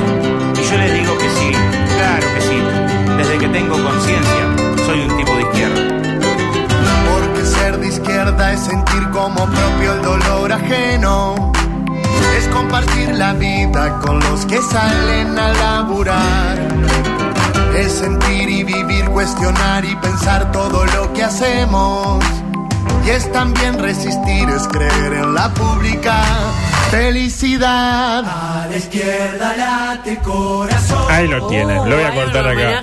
Y 0.57 0.71
yo 0.71 0.77
les 0.77 0.93
digo 0.93 1.17
que 1.17 1.29
sí, 1.29 1.51
claro 1.97 2.27
que 2.33 2.41
sí. 2.41 2.57
Desde 3.17 3.37
que 3.37 3.47
tengo 3.49 3.75
conciencia, 3.83 4.85
soy 4.85 5.01
un 5.01 5.17
tipo 5.17 5.35
de 5.35 5.41
izquierda. 5.41 5.81
Porque 7.11 7.45
ser 7.45 7.77
de 7.77 7.87
izquierda 7.87 8.53
es 8.53 8.61
sentir 8.61 9.09
como 9.11 9.45
propio 9.45 9.93
el 9.93 10.01
dolor 10.01 10.53
ajeno. 10.53 11.51
Es 12.37 12.47
compartir 12.47 13.09
la 13.15 13.33
vida 13.33 13.99
con 13.99 14.19
los 14.21 14.45
que 14.45 14.61
salen 14.61 15.37
a 15.37 15.53
laburar. 15.53 17.16
Es 17.77 17.91
sentir 17.91 18.49
y 18.49 18.63
vivir, 18.63 19.05
cuestionar 19.09 19.85
y 19.85 19.95
pensar 19.97 20.51
todo 20.51 20.83
lo 20.83 21.13
que 21.13 21.23
hacemos. 21.23 22.23
Y 23.07 23.09
es 23.09 23.31
también 23.31 23.79
resistir, 23.79 24.49
es 24.49 24.67
creer 24.67 25.13
en 25.13 25.33
la 25.33 25.53
pública 25.53 26.21
felicidad. 26.91 28.23
A 28.25 28.67
la 28.69 28.75
izquierda 28.77 29.55
late 29.55 30.17
corazón. 30.17 31.05
Ahí 31.09 31.27
lo 31.27 31.47
tienes. 31.47 31.77
Lo 31.77 31.95
voy 31.95 32.03
a 32.03 32.09
hay 32.09 32.15
cortar 32.19 32.47
acá. 32.47 32.81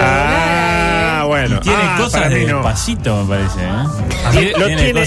Ah, 0.00 1.24
bueno. 1.26 1.56
Y 1.56 1.60
tiene 1.60 1.78
Ah, 1.82 1.96
cosas 1.98 2.30
de 2.30 2.44
no. 2.46 2.56
despacito, 2.58 3.24
me 3.24 3.36
parece. 3.36 3.60
¿eh? 3.60 4.30
Tiene- 4.32 4.50
Lo 4.52 4.66
Tiene 4.66 4.82
tiene, 4.82 5.00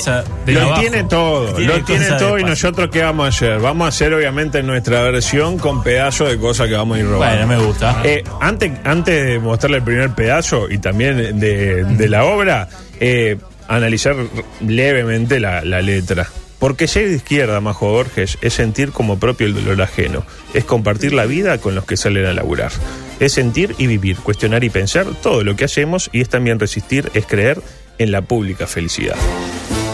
de 0.45 0.53
lo 0.53 0.73
tiene 0.79 1.03
todo, 1.05 1.53
Tiene 1.53 1.77
lo 1.77 1.83
tiene 1.85 2.05
todo 2.11 2.39
y 2.39 2.43
nosotros 2.43 2.89
qué 2.91 3.01
vamos 3.03 3.25
a 3.25 3.29
hacer? 3.29 3.59
Vamos 3.59 3.85
a 3.85 3.89
hacer 3.89 4.13
obviamente 4.13 4.61
nuestra 4.63 5.01
versión 5.03 5.57
con 5.57 5.83
pedazos 5.83 6.29
de 6.29 6.37
cosas 6.37 6.67
que 6.67 6.73
vamos 6.75 6.97
a 6.97 6.99
ir 6.99 7.05
robando. 7.07 7.45
Bueno, 7.45 7.61
me 7.61 7.65
gusta. 7.65 8.01
Eh, 8.03 8.23
antes, 8.41 8.71
antes 8.83 9.25
de 9.25 9.39
mostrarle 9.39 9.77
el 9.77 9.83
primer 9.83 10.09
pedazo 10.11 10.69
y 10.69 10.79
también 10.79 11.39
de, 11.39 11.83
de 11.85 12.09
la 12.09 12.25
obra, 12.25 12.67
eh, 12.99 13.37
analizar 13.67 14.15
levemente 14.61 15.39
la, 15.39 15.63
la 15.63 15.81
letra. 15.81 16.27
Porque 16.63 16.87
ser 16.87 17.09
de 17.09 17.15
izquierda, 17.17 17.59
Majo 17.59 17.91
Borges, 17.91 18.37
es 18.41 18.53
sentir 18.53 18.91
como 18.91 19.19
propio 19.19 19.47
el 19.47 19.53
dolor 19.53 19.81
ajeno. 19.81 20.25
Es 20.53 20.63
compartir 20.63 21.11
la 21.11 21.25
vida 21.25 21.57
con 21.57 21.75
los 21.75 21.83
que 21.83 21.97
salen 21.97 22.25
a 22.25 22.31
laburar. 22.31 22.71
Es 23.19 23.33
sentir 23.33 23.75
y 23.77 23.87
vivir, 23.87 24.15
cuestionar 24.15 24.63
y 24.63 24.69
pensar 24.69 25.07
todo 25.21 25.43
lo 25.43 25.57
que 25.57 25.65
hacemos 25.65 26.09
y 26.13 26.21
es 26.21 26.29
también 26.29 26.61
resistir, 26.61 27.11
es 27.13 27.25
creer 27.25 27.61
en 27.97 28.13
la 28.13 28.21
pública 28.21 28.65
felicidad. 28.65 29.17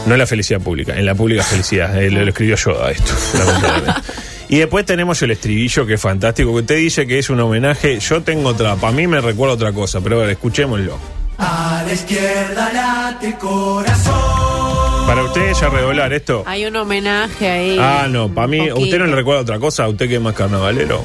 No 0.06 0.14
en 0.14 0.20
la 0.20 0.28
felicidad 0.28 0.62
pública, 0.62 0.96
en 0.96 1.08
la 1.08 1.16
pública 1.16 1.44
felicidad. 1.44 2.00
Eh, 2.00 2.12
lo, 2.12 2.22
escribió 2.22 2.56
Yoda 2.56 2.92
esto, 2.92 3.14
lamentablemente. 3.40 4.02
Y 4.50 4.58
después 4.58 4.86
tenemos 4.86 5.20
el 5.24 5.32
estribillo 5.32 5.88
que 5.88 5.96
es 5.96 6.02
fantástico, 6.02 6.52
que 6.52 6.60
usted 6.62 6.78
dice 6.78 7.08
que 7.08 7.18
es 7.18 7.32
un 7.32 7.40
homenaje. 7.40 8.00
Yo 8.00 8.22
tengo 8.22 8.50
otra, 8.50 8.76
para 8.76 8.94
mí 8.94 9.08
me 9.08 9.22
recuerda 9.22 9.56
otra 9.56 9.74
cosa, 9.74 10.02
pero 10.02 10.18
a 10.18 10.22
ver, 10.22 10.30
escuchémoslo. 10.30 11.19
A 11.40 11.84
la 11.86 11.94
izquierda 11.94 12.72
late 12.74 13.36
corazón. 13.38 15.08
Para 15.08 15.24
usted 15.24 15.42
es 15.50 15.64
a 15.64 15.70
redoblar 15.70 16.14
esto. 16.14 16.44
Hay 16.46 16.66
un 16.66 16.76
homenaje 16.76 17.50
ahí. 17.50 17.78
Ah, 17.80 18.08
no, 18.10 18.30
para 18.30 18.48
mí, 18.48 18.58
¿a 18.60 18.74
Poquito. 18.74 18.80
usted 18.80 19.00
no 19.00 19.06
le 19.08 19.16
recuerda 19.16 19.42
otra 19.42 19.60
cosa? 19.60 19.86
¿A 19.86 19.88
usted 19.90 20.08
que 20.08 20.16
es 20.16 20.22
más 20.22 20.34
carnavalero? 20.36 21.04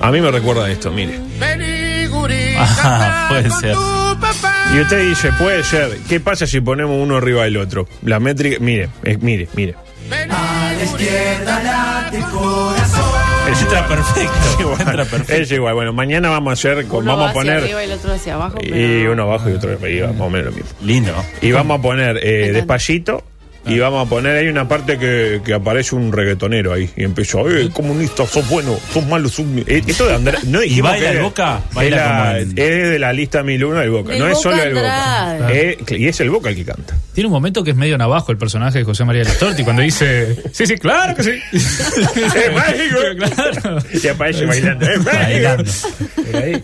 A 0.00 0.10
mí 0.10 0.20
me 0.20 0.30
recuerda 0.30 0.70
esto, 0.70 0.90
mire. 0.90 1.18
Ah, 2.86 3.26
puede 3.30 3.50
ser. 3.50 3.76
Y 4.74 4.80
usted 4.80 5.08
dice, 5.08 5.32
puede 5.32 5.64
ser, 5.64 5.98
¿qué 6.08 6.20
pasa 6.20 6.46
si 6.46 6.60
ponemos 6.60 6.96
uno 7.00 7.16
arriba 7.16 7.44
del 7.44 7.56
otro? 7.56 7.88
La 8.02 8.20
métrica, 8.20 8.58
mire, 8.60 8.88
eh, 9.02 9.18
mire, 9.20 9.48
mire. 9.54 9.74
A 10.30 10.72
la 10.76 10.82
izquierda 10.84 11.62
late 11.62 12.20
corazón. 12.32 13.13
Entra 13.62 13.86
perfecto. 13.88 14.32
igual, 14.60 14.80
Entra 14.80 15.04
perfecto. 15.04 15.32
es 15.42 15.52
igual. 15.52 15.74
Bueno, 15.74 15.92
mañana 15.92 16.28
vamos 16.30 16.50
a 16.50 16.52
hacer, 16.54 16.86
con- 16.86 17.04
Uno 17.04 17.16
vamos 17.16 17.22
va 17.22 17.26
a 17.26 17.30
hacia 17.30 17.40
poner... 17.40 17.56
arriba 17.64 17.82
y 17.82 17.86
el 17.86 17.92
otro 17.92 18.12
hacia 18.12 18.34
abajo. 18.34 18.58
Y 18.62 18.70
pero- 18.70 19.12
uno 19.12 19.22
abajo 19.24 19.50
y 19.50 19.52
otro 19.52 19.72
arriba, 19.72 20.08
más 20.08 20.20
o 20.20 20.30
menos 20.30 20.46
lo 20.46 20.52
mismo. 20.52 20.70
Lindo. 20.82 21.12
Y 21.40 21.52
vamos 21.52 21.78
a 21.78 21.82
poner 21.82 22.16
eh, 22.18 22.48
encanta. 22.48 22.60
Y 23.66 23.78
vamos 23.78 24.06
a 24.06 24.10
poner 24.10 24.36
ahí 24.36 24.48
una 24.48 24.68
parte 24.68 24.98
que, 24.98 25.40
que 25.44 25.54
aparece 25.54 25.94
un 25.94 26.12
reggaetonero 26.12 26.72
ahí. 26.72 26.90
Y 26.96 27.04
empieza, 27.04 27.38
eh, 27.40 27.70
comunista, 27.72 28.26
sos 28.26 28.46
bueno, 28.48 28.76
sos 28.92 29.06
malo, 29.06 29.28
sos... 29.28 29.46
mi-". 29.46 29.62
Eh, 29.66 29.82
Esto 29.86 30.06
de 30.06 30.14
Andrés... 30.14 30.44
No 30.44 30.62
¿Y 30.62 30.80
baila 30.80 30.98
que 31.06 31.10
el 31.12 31.16
es- 31.18 31.22
Boca? 31.22 31.60
Es, 31.70 31.74
Baila 31.74 31.96
la- 31.96 32.18
como 32.18 32.30
el- 32.36 32.58
es 32.58 32.90
de 32.90 32.98
la 32.98 33.12
lista 33.12 33.42
1001 33.42 33.80
del 33.80 33.90
Boca. 33.90 34.14
No 34.18 34.26
es 34.28 34.40
solo 34.40 34.62
el 34.62 34.74
Boca. 34.74 35.30
Andrade. 35.30 35.78
Y 35.96 36.06
es 36.08 36.20
el 36.20 36.30
Boca 36.30 36.50
el 36.50 36.56
que 36.56 36.64
canta. 36.64 36.94
Tiene 37.14 37.28
un 37.28 37.32
momento 37.32 37.62
que 37.64 37.70
es 37.70 37.76
medio 37.76 37.96
navajo 37.96 38.32
el 38.32 38.38
personaje 38.38 38.78
de 38.80 38.84
José 38.84 39.04
María 39.04 39.22
Listorti 39.24 39.62
cuando 39.64 39.82
dice, 39.82 40.36
sí, 40.52 40.66
sí, 40.66 40.76
claro 40.76 41.14
que 41.14 41.22
sí. 41.22 41.30
¡Es 41.52 42.52
mágico! 42.52 42.98
claro. 43.62 43.78
Y 44.02 44.08
aparece 44.08 44.44
bailando. 44.46 44.84
¡Es! 44.86 45.04
Bailando. 45.04 45.70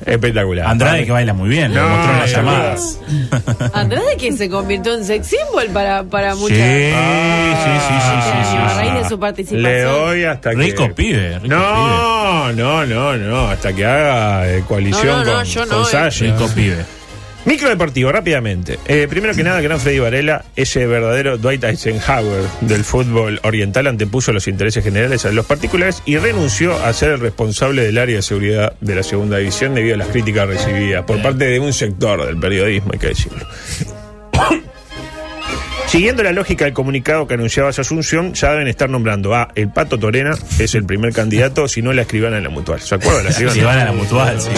Espectacular. 0.06 0.66
Andrade 0.66 1.04
que 1.04 1.12
baila 1.12 1.32
muy 1.32 1.48
bien, 1.48 1.72
lo 1.74 1.82
No, 1.82 1.88
mostró 1.88 2.12
en 2.12 2.18
las 2.18 2.30
llamadas. 2.32 2.98
Andrade 3.72 4.16
que 4.18 4.32
se 4.32 4.48
convirtió 4.48 4.94
en 4.96 5.04
sex 5.04 5.26
symbol 5.28 5.66
para, 5.72 6.02
para 6.04 6.34
Sí, 6.34 6.40
muchas. 6.40 6.58
Sí, 6.90 7.70
sí, 7.88 7.94
sí, 8.00 8.14
sí, 8.22 8.50
sí, 8.50 8.56
a 8.56 8.74
raíz 8.74 8.94
de 9.02 9.08
su 9.08 9.18
participación. 9.18 9.62
Le 9.62 9.82
doy 9.82 10.24
hasta 10.24 10.50
que... 10.50 10.56
Rico 10.56 10.94
pibe, 10.94 11.38
rico 11.38 11.54
No, 11.54 12.52
no, 12.52 12.86
no, 12.86 13.16
no. 13.16 13.48
Hasta 13.48 13.72
que 13.72 13.84
haga 13.84 14.50
eh, 14.50 14.64
coalición 14.66 15.06
No, 15.06 15.18
no, 15.18 15.24
no, 15.24 15.36
con, 15.36 15.44
yo 15.44 15.60
con 15.60 15.68
no, 15.70 15.82
eh. 15.82 15.90
Salle. 15.90 16.32
Rico 16.32 16.48
pibe. 16.54 16.84
Micro 17.46 17.70
deportivo, 17.70 18.12
rápidamente. 18.12 18.78
Eh, 18.86 19.06
primero 19.08 19.34
que 19.34 19.42
nada, 19.42 19.62
gran 19.62 19.80
Freddy 19.80 19.98
Varela, 19.98 20.44
ese 20.56 20.86
verdadero 20.86 21.38
Dwight 21.38 21.64
Eisenhower 21.64 22.42
del 22.60 22.84
fútbol 22.84 23.40
oriental, 23.42 23.86
antepuso 23.86 24.32
los 24.32 24.46
intereses 24.46 24.84
generales 24.84 25.24
a 25.24 25.32
los 25.32 25.46
particulares 25.46 26.02
y 26.04 26.18
renunció 26.18 26.76
a 26.84 26.92
ser 26.92 27.12
el 27.12 27.20
responsable 27.20 27.82
del 27.82 27.96
área 27.96 28.16
de 28.16 28.22
seguridad 28.22 28.74
de 28.80 28.94
la 28.94 29.02
segunda 29.02 29.38
división 29.38 29.74
debido 29.74 29.94
a 29.94 29.98
las 29.98 30.08
críticas 30.08 30.48
recibidas 30.48 31.04
por 31.04 31.22
parte 31.22 31.46
de 31.46 31.58
un 31.60 31.72
sector 31.72 32.26
del 32.26 32.36
periodismo, 32.38 32.90
hay 32.92 32.98
que 32.98 33.06
decirlo. 33.08 33.46
Siguiendo 35.90 36.22
la 36.22 36.30
lógica 36.32 36.66
del 36.66 36.72
comunicado 36.74 37.26
que 37.26 37.34
anunciaba 37.34 37.72
su 37.72 37.80
asunción, 37.80 38.32
ya 38.34 38.52
deben 38.52 38.68
estar 38.68 38.88
nombrando 38.88 39.34
a 39.34 39.48
El 39.56 39.70
Pato 39.70 39.98
Torena, 39.98 40.36
es 40.60 40.76
el 40.76 40.84
primer 40.84 41.12
candidato, 41.12 41.66
si 41.66 41.82
no 41.82 41.92
la 41.92 42.02
escriban 42.02 42.32
en 42.34 42.44
la 42.44 42.48
mutual. 42.48 42.80
¿Se 42.80 42.94
acuerdan 42.94 43.24
de 43.24 43.30
la 43.30 43.30
escribana? 43.48 43.82
A 43.82 43.84
la 43.86 43.92
mutual, 43.92 44.40
sí. 44.40 44.50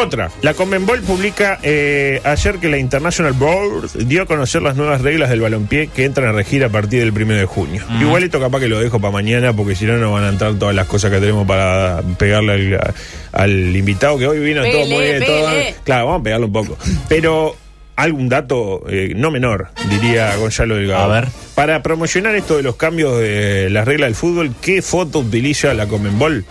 Otra, 0.00 0.30
la 0.42 0.52
Conmebol 0.54 1.00
publica 1.00 1.58
eh, 1.62 2.20
ayer 2.22 2.56
que 2.58 2.68
la 2.68 2.76
International 2.76 3.32
Board 3.32 3.90
dio 4.06 4.22
a 4.22 4.26
conocer 4.26 4.60
las 4.62 4.76
nuevas 4.76 5.00
reglas 5.00 5.30
del 5.30 5.40
balompié 5.40 5.88
que 5.88 6.04
entran 6.04 6.28
a 6.28 6.32
regir 6.32 6.62
a 6.64 6.68
partir 6.68 7.00
del 7.00 7.12
primero 7.14 7.40
de 7.40 7.46
junio. 7.46 7.82
Igual 8.00 8.22
esto 8.22 8.38
capaz 8.38 8.60
que 8.60 8.68
lo 8.68 8.78
dejo 8.78 9.00
para 9.00 9.10
mañana 9.12 9.54
porque 9.54 9.74
si 9.74 9.86
no 9.86 9.96
no 9.96 10.12
van 10.12 10.24
a 10.24 10.28
entrar 10.28 10.54
todas 10.54 10.74
las 10.74 10.86
cosas 10.86 11.10
que 11.10 11.18
tenemos 11.18 11.46
para 11.48 12.02
pegarle 12.18 12.52
al, 12.76 12.94
al 13.32 13.74
invitado 13.76 14.18
que 14.18 14.26
hoy 14.28 14.38
vino 14.38 14.62
todo 14.70 14.86
muy 14.86 15.02
bien. 15.04 15.24
todo- 15.24 15.48
claro, 15.82 16.06
vamos 16.06 16.20
a 16.20 16.24
pegarle 16.24 16.46
un 16.46 16.52
poco. 16.52 16.76
Pero 17.08 17.56
algún 17.96 18.28
dato 18.28 18.84
eh, 18.88 19.14
no 19.16 19.30
menor, 19.30 19.68
diría 19.90 20.36
Gonzalo 20.36 20.76
Delgado. 20.76 21.04
A 21.12 21.20
ver. 21.20 21.28
Para 21.54 21.82
promocionar 21.82 22.36
esto 22.36 22.56
de 22.56 22.62
los 22.62 22.76
cambios 22.76 23.18
de 23.18 23.68
las 23.70 23.86
reglas 23.86 24.08
del 24.08 24.14
fútbol, 24.14 24.54
¿qué 24.60 24.82
foto 24.82 25.20
utiliza 25.20 25.74
la 25.74 25.86
Comenbol? 25.86 26.44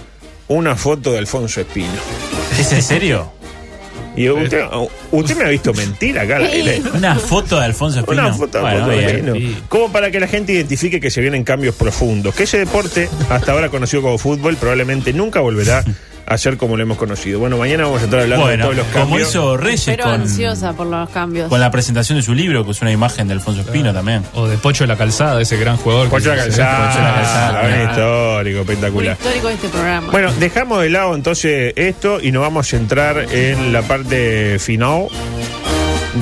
Una 0.48 0.76
foto 0.76 1.12
de 1.12 1.20
Alfonso 1.20 1.62
Espino. 1.62 1.94
¿Es 2.60 2.72
en 2.74 2.82
serio? 2.82 3.32
Y 4.16 4.30
usted, 4.30 4.64
usted 5.12 5.36
me 5.36 5.44
ha 5.44 5.50
visto 5.50 5.74
mentir 5.74 6.18
acá. 6.18 6.40
Una 6.94 7.16
foto 7.16 7.60
de 7.60 7.66
Alfonso 7.66 8.00
Espino. 8.00 8.22
Una 8.22 8.34
foto 8.34 8.58
de 8.60 8.64
Bueno, 8.64 8.86
Alfonso 8.86 8.98
bien. 8.98 9.30
Espino. 9.30 9.62
Como 9.68 9.92
para 9.92 10.10
que 10.10 10.20
la 10.20 10.28
gente 10.28 10.54
identifique 10.54 11.02
que 11.02 11.12
se 11.12 11.20
vienen 11.22 11.44
cambios 11.44 11.76
profundos. 11.76 12.34
Que 12.34 12.44
ese 12.44 12.58
deporte, 12.58 13.10
hasta 13.30 13.52
ahora 13.52 13.70
conocido 13.70 14.02
como 14.04 14.18
fútbol, 14.18 14.56
probablemente 14.56 15.12
nunca 15.12 15.42
volverá 15.42 15.84
a 16.28 16.38
ser 16.38 16.58
como 16.58 16.76
lo 16.78 16.84
hemos 16.84 16.98
conocido. 16.98 17.40
Bueno, 17.40 17.58
mañana 17.58 17.84
vamos 17.84 18.02
a 18.02 18.06
estar 18.06 18.20
hablando 18.20 18.48
de 18.48 18.58
todos 18.58 18.76
los 18.76 18.88
como 18.88 19.06
cambios. 19.10 19.30
hizo 19.30 19.58
Reyes 19.58 19.84
Pero 19.86 20.04
con, 20.06 20.14
ansiosa 20.22 20.74
por 20.74 20.88
los 20.88 21.10
cambios. 21.10 21.50
con 21.50 21.60
la 21.60 21.70
presentación 21.72 22.18
de 22.18 22.24
su 22.24 22.34
libro, 22.34 22.66
que 22.66 22.72
es 22.72 22.82
una 22.82 22.92
imagen 22.92 23.28
de 23.28 23.34
Alfonso 23.34 23.62
Espino 23.62 23.94
también. 23.94 24.24
O 24.34 24.48
de 24.48 24.58
Pocho 24.58 24.84
de 24.84 24.88
la 24.88 24.96
Calzada, 24.98 25.40
ese 25.42 25.58
gran 25.58 25.78
jugador. 25.78 26.06
que- 26.06 26.12
Pocho 26.12 26.30
de 26.32 26.36
la 26.38 26.44
Calzada, 26.44 26.88
Pocho 26.88 26.98
de 27.00 27.04
la 27.06 27.14
Calzada, 27.14 27.62
un 27.62 27.90
histórico, 27.90 28.60
espectacular. 28.62 29.18
histórico 29.20 29.48
de 29.50 29.54
este 29.54 29.68
programa. 29.70 30.12
Bueno, 30.12 30.34
dejamos 30.40 30.82
de 30.82 30.90
lado 30.90 31.16
entonces 31.16 31.74
esto 31.76 32.20
y 32.22 32.32
nos 32.32 32.42
vamos 32.42 32.68
a 32.68 32.70
centrar 32.70 33.26
en 33.32 33.72
la 33.72 33.82
parte 33.84 34.58
final 34.60 35.08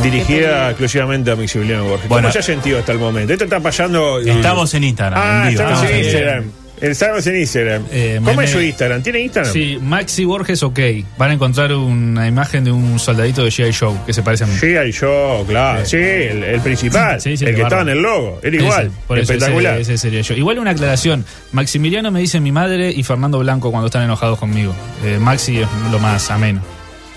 dirigida 0.01 0.69
exclusivamente 0.69 1.31
a 1.31 1.35
Maximiliano 1.35 1.85
Borges. 1.85 2.09
Bueno. 2.09 2.23
¿Cómo 2.27 2.33
se 2.33 2.39
ha 2.39 2.43
sentido 2.43 2.79
hasta 2.79 2.91
el 2.91 2.99
momento? 2.99 3.33
Esto 3.33 3.45
está 3.45 3.59
pasando... 3.59 4.19
Estamos 4.19 4.73
en 4.73 4.83
Instagram, 4.85 5.19
Ah, 5.23 5.43
en 5.43 5.49
vivo. 5.49 5.61
estamos 5.61 5.83
en 5.83 5.85
Estamos 5.85 5.91
en 5.91 6.05
Instagram. 6.05 6.62
Estamos 6.81 7.25
en 7.27 7.37
Instagram. 7.39 7.85
Eh, 7.91 8.15
¿Cómo 8.17 8.31
meme- 8.31 8.43
es 8.43 8.49
su 8.51 8.59
Instagram? 8.61 9.01
¿Tiene 9.03 9.19
Instagram? 9.21 9.53
Sí, 9.53 9.77
Maxi 9.81 10.25
Borges 10.25 10.63
OK. 10.63 10.79
Van 11.17 11.31
a 11.31 11.33
encontrar 11.33 11.71
una 11.73 12.27
imagen 12.27 12.63
de 12.65 12.71
un 12.71 12.99
soldadito 12.99 13.43
de 13.43 13.49
G.I. 13.51 13.71
Joe 13.73 13.95
que 14.05 14.11
se 14.11 14.21
parece 14.21 14.43
a 14.43 14.47
mí. 14.47 14.53
Hay 14.75 14.91
yo, 14.91 15.45
claro. 15.47 15.85
Sí, 15.85 15.95
el, 15.97 16.43
el 16.43 16.59
principal. 16.61 17.21
Sí, 17.21 17.37
sí, 17.37 17.45
el 17.45 17.51
que 17.55 17.61
barro. 17.61 17.67
estaba 17.75 17.81
en 17.83 17.89
el 17.97 18.01
logo. 18.01 18.39
Era 18.43 18.55
igual. 18.57 18.87
Ese, 18.87 18.95
por 19.07 19.17
eso 19.19 19.31
espectacular. 19.33 19.73
Ese, 19.79 19.93
ese 19.93 20.01
sería 20.01 20.21
yo. 20.21 20.33
Igual 20.35 20.59
una 20.59 20.71
aclaración. 20.71 21.23
Maximiliano 21.53 22.11
me 22.11 22.19
dice 22.19 22.39
mi 22.41 22.51
madre 22.51 22.91
y 22.91 23.03
Fernando 23.03 23.39
Blanco 23.39 23.71
cuando 23.71 23.85
están 23.87 24.03
enojados 24.03 24.37
conmigo. 24.39 24.75
Eh, 25.05 25.19
Maxi 25.19 25.59
es 25.61 25.67
lo 25.91 25.99
más 25.99 26.29
ameno. 26.31 26.61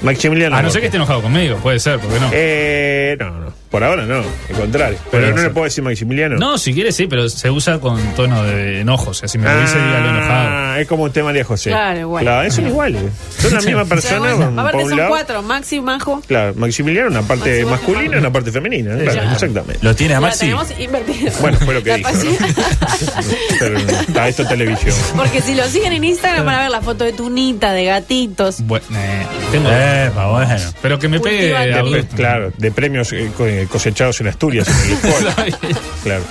Maximiliano. 0.03 0.55
A 0.55 0.63
no 0.63 0.71
ser 0.71 0.83
que 0.83 0.87
esté 0.89 0.99
enojado 0.99 1.23
conmigo, 1.23 1.57
puede 1.57 1.81
ser, 1.81 1.99
¿por 1.99 2.13
qué 2.13 2.21
no? 2.21 2.29
Eh, 2.33 3.17
no, 3.19 3.31
no. 3.31 3.53
Por 3.71 3.83
ahora 3.85 4.05
no. 4.07 4.19
Al 4.19 4.57
contrario. 4.61 4.99
Pero 5.11 5.35
no 5.35 5.43
le 5.43 5.51
puedo 5.51 5.65
decir 5.65 5.83
Maximiliano. 5.83 6.37
No, 6.37 6.57
si 6.59 6.73
quiere 6.73 6.93
sí, 6.93 7.07
pero 7.09 7.29
se 7.29 7.51
usa 7.51 7.79
con 7.81 8.01
tono 8.15 8.43
de 8.45 8.81
enojo. 8.81 9.11
O 9.11 9.15
sea, 9.15 9.29
si 9.29 9.39
me 9.39 9.53
lo 9.53 9.61
dice, 9.61 9.75
dígalo 9.77 10.09
enojado. 10.11 10.49
Ah, 10.51 10.77
es 10.81 10.87
como 10.89 11.05
usted 11.05 11.23
María 11.23 11.45
José. 11.45 11.71
Claro, 11.71 11.99
igual. 12.01 12.25
Claro, 12.25 12.51
son 12.51 12.67
iguales. 12.67 13.03
Son 13.39 13.53
la 13.53 13.61
misma 13.63 13.85
persona. 13.85 14.31
por- 14.35 14.51
por 14.51 14.59
aparte 14.61 14.83
un 14.85 14.89
son 14.91 14.99
lado. 14.99 15.11
cuatro, 15.11 15.43
Maxi, 15.43 15.81
Majo. 15.81 16.23
Claro, 16.27 16.55
Maximiliano, 16.57 17.09
una 17.11 17.23
parte 17.23 17.65
Maxi, 17.65 17.71
masculina 17.71 18.05
y 18.05 18.09
Majo. 18.09 18.21
una 18.21 18.33
parte 18.33 18.53
femenina. 18.53 18.97
Claro, 18.99 19.31
exactamente. 19.33 19.79
¿Lo 19.83 19.95
tiene 19.97 20.15
a 20.15 20.21
La 20.21 20.29
Maxi? 20.29 20.39
tenemos 20.41 20.69
invertida. 20.79 21.33
Bueno, 21.41 21.59
fue 21.59 21.75
lo 21.75 21.83
que 21.83 21.91
La 21.91 21.97
dijo. 21.97 22.11
¿no? 22.11 22.15
pasión- 22.19 22.37
Pero 23.59 23.79
está 23.79 24.29
esto 24.29 24.43
es 24.43 24.49
televisión. 24.49 24.95
Porque 25.17 25.41
si 25.43 25.55
lo 25.55 25.65
siguen 25.65 25.93
en 25.93 26.05
Instagram 26.05 26.45
van 26.47 26.55
a 26.55 26.61
ver 26.63 26.71
la 26.71 26.81
foto 26.83 27.05
de 27.05 27.13
tunita, 27.13 27.73
de 27.73 27.85
gatitos. 27.85 28.61
Bueno, 28.63 28.85
eh, 28.95 29.27
tengo- 29.51 29.71
Epa, 29.71 30.27
bueno. 30.31 30.55
pero 30.83 30.99
que 30.99 31.09
me 31.09 31.21
pegue 31.21 31.57
a 31.57 31.83
De- 31.83 32.07
claro, 32.15 32.53
de 32.57 32.71
premios 32.71 33.13
eh, 33.13 33.31
co- 33.37 33.47
eh, 33.57 33.67
cosechados 33.71 34.21
en 34.21 34.29
Asturias, 34.29 34.69
en 34.69 34.93
el. 35.69 35.77
Claro. 36.03 36.25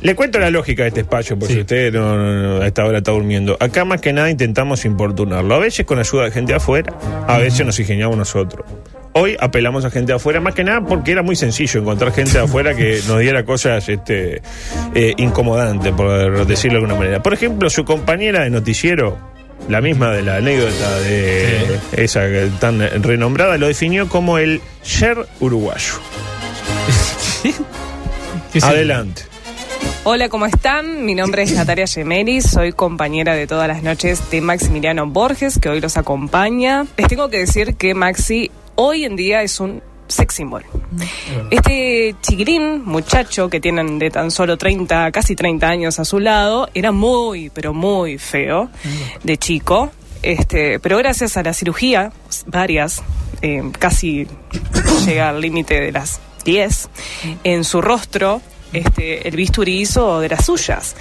Le 0.00 0.16
cuento 0.16 0.40
la 0.40 0.50
lógica 0.50 0.82
de 0.82 0.88
este 0.88 1.00
espacio, 1.02 1.38
porque 1.38 1.54
Sí. 1.54 1.60
usted 1.60 1.92
no, 1.92 2.16
no, 2.16 2.56
no, 2.58 2.62
a 2.62 2.66
esta 2.66 2.84
hora 2.84 2.98
está 2.98 3.12
durmiendo. 3.12 3.56
Acá 3.60 3.84
más 3.84 4.00
que 4.00 4.12
nada 4.12 4.30
intentamos 4.30 4.84
importunarlo. 4.84 5.54
A 5.54 5.58
veces 5.58 5.86
con 5.86 6.00
ayuda 6.00 6.24
de 6.24 6.32
gente 6.32 6.52
de 6.52 6.56
afuera, 6.56 6.92
a 7.28 7.38
veces 7.38 7.64
nos 7.64 7.78
ingeniamos 7.78 8.16
nosotros. 8.16 8.66
Hoy 9.14 9.36
apelamos 9.38 9.84
a 9.84 9.90
gente 9.90 10.10
de 10.12 10.16
afuera, 10.16 10.40
más 10.40 10.54
que 10.54 10.64
nada 10.64 10.80
porque 10.84 11.12
era 11.12 11.22
muy 11.22 11.36
sencillo 11.36 11.80
encontrar 11.80 12.12
gente 12.12 12.32
de 12.32 12.40
afuera 12.44 12.74
que 12.74 12.98
nos 13.06 13.20
diera 13.20 13.44
cosas 13.44 13.88
este, 13.88 14.40
eh, 14.94 15.14
incomodantes, 15.18 15.92
por 15.92 16.46
decirlo 16.46 16.78
de 16.80 16.84
alguna 16.86 16.98
manera. 16.98 17.22
Por 17.22 17.34
ejemplo, 17.34 17.70
su 17.70 17.84
compañera 17.84 18.42
de 18.42 18.50
noticiero, 18.50 19.18
la 19.68 19.80
misma 19.82 20.10
de 20.12 20.22
la 20.22 20.36
anécdota 20.38 20.98
de 21.00 21.78
esa 21.92 22.22
tan 22.58 22.80
renombrada, 23.04 23.56
lo 23.58 23.68
definió 23.68 24.08
como 24.08 24.38
el 24.38 24.60
ser 24.82 25.18
uruguayo. 25.40 25.92
Adelante. 28.62 29.22
Hola, 30.04 30.28
¿cómo 30.28 30.46
están? 30.46 31.04
Mi 31.04 31.14
nombre 31.14 31.42
es 31.42 31.52
Natalia 31.52 31.86
Gemeris, 31.86 32.50
soy 32.50 32.72
compañera 32.72 33.34
de 33.34 33.46
todas 33.46 33.68
las 33.68 33.82
noches 33.82 34.30
de 34.30 34.40
Maximiliano 34.40 35.06
Borges, 35.06 35.58
que 35.58 35.68
hoy 35.68 35.80
los 35.80 35.96
acompaña. 35.96 36.86
Les 36.96 37.06
tengo 37.08 37.30
que 37.30 37.38
decir 37.38 37.76
que 37.76 37.94
Maxi 37.94 38.50
hoy 38.74 39.04
en 39.04 39.16
día 39.16 39.42
es 39.42 39.60
un 39.60 39.82
sex 40.08 40.34
symbol. 40.34 40.64
Este 41.50 42.14
chiquirín, 42.20 42.84
muchacho 42.84 43.48
que 43.48 43.60
tienen 43.60 43.98
de 43.98 44.10
tan 44.10 44.30
solo 44.30 44.56
30, 44.56 45.10
casi 45.12 45.36
30 45.36 45.68
años 45.68 45.98
a 45.98 46.04
su 46.04 46.18
lado, 46.18 46.68
era 46.74 46.92
muy, 46.92 47.50
pero 47.50 47.72
muy 47.72 48.18
feo 48.18 48.70
de 49.22 49.36
chico. 49.36 49.90
Este, 50.22 50.78
pero 50.78 50.98
gracias 50.98 51.36
a 51.36 51.42
la 51.42 51.52
cirugía, 51.52 52.12
varias, 52.46 53.02
eh, 53.40 53.62
casi 53.78 54.26
llega 55.06 55.30
al 55.30 55.40
límite 55.40 55.80
de 55.80 55.92
las 55.92 56.20
10, 56.44 56.88
en 57.44 57.64
su 57.64 57.80
rostro, 57.80 58.40
este, 58.72 59.28
el 59.28 59.36
bisturí 59.36 59.80
hizo 59.80 60.20
de 60.20 60.28
las 60.28 60.46
suyas. 60.46 60.96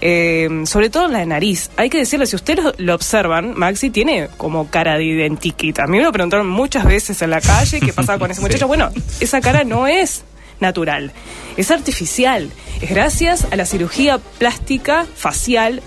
Eh, 0.00 0.62
sobre 0.66 0.90
todo 0.90 1.06
en 1.06 1.12
la 1.12 1.24
nariz. 1.24 1.70
Hay 1.76 1.88
que 1.88 1.98
decirlo, 1.98 2.26
si 2.26 2.36
ustedes 2.36 2.62
lo, 2.62 2.74
lo 2.76 2.94
observan, 2.94 3.54
Maxi 3.56 3.90
tiene 3.90 4.28
como 4.36 4.70
cara 4.70 4.98
de 4.98 5.04
identiquita. 5.04 5.84
A 5.84 5.86
mí 5.86 5.98
me 5.98 6.04
lo 6.04 6.12
preguntaron 6.12 6.48
muchas 6.48 6.84
veces 6.84 7.20
en 7.22 7.30
la 7.30 7.40
calle 7.40 7.80
qué 7.80 7.92
pasaba 7.92 8.18
con 8.18 8.30
ese 8.30 8.40
muchacho. 8.42 8.66
Bueno, 8.66 8.90
esa 9.20 9.40
cara 9.40 9.64
no 9.64 9.86
es 9.86 10.24
natural, 10.60 11.12
es 11.56 11.70
artificial. 11.70 12.50
Es 12.80 12.90
gracias 12.90 13.46
a 13.50 13.56
la 13.56 13.64
cirugía 13.64 14.18
plástica 14.18 15.06
facial 15.14 15.82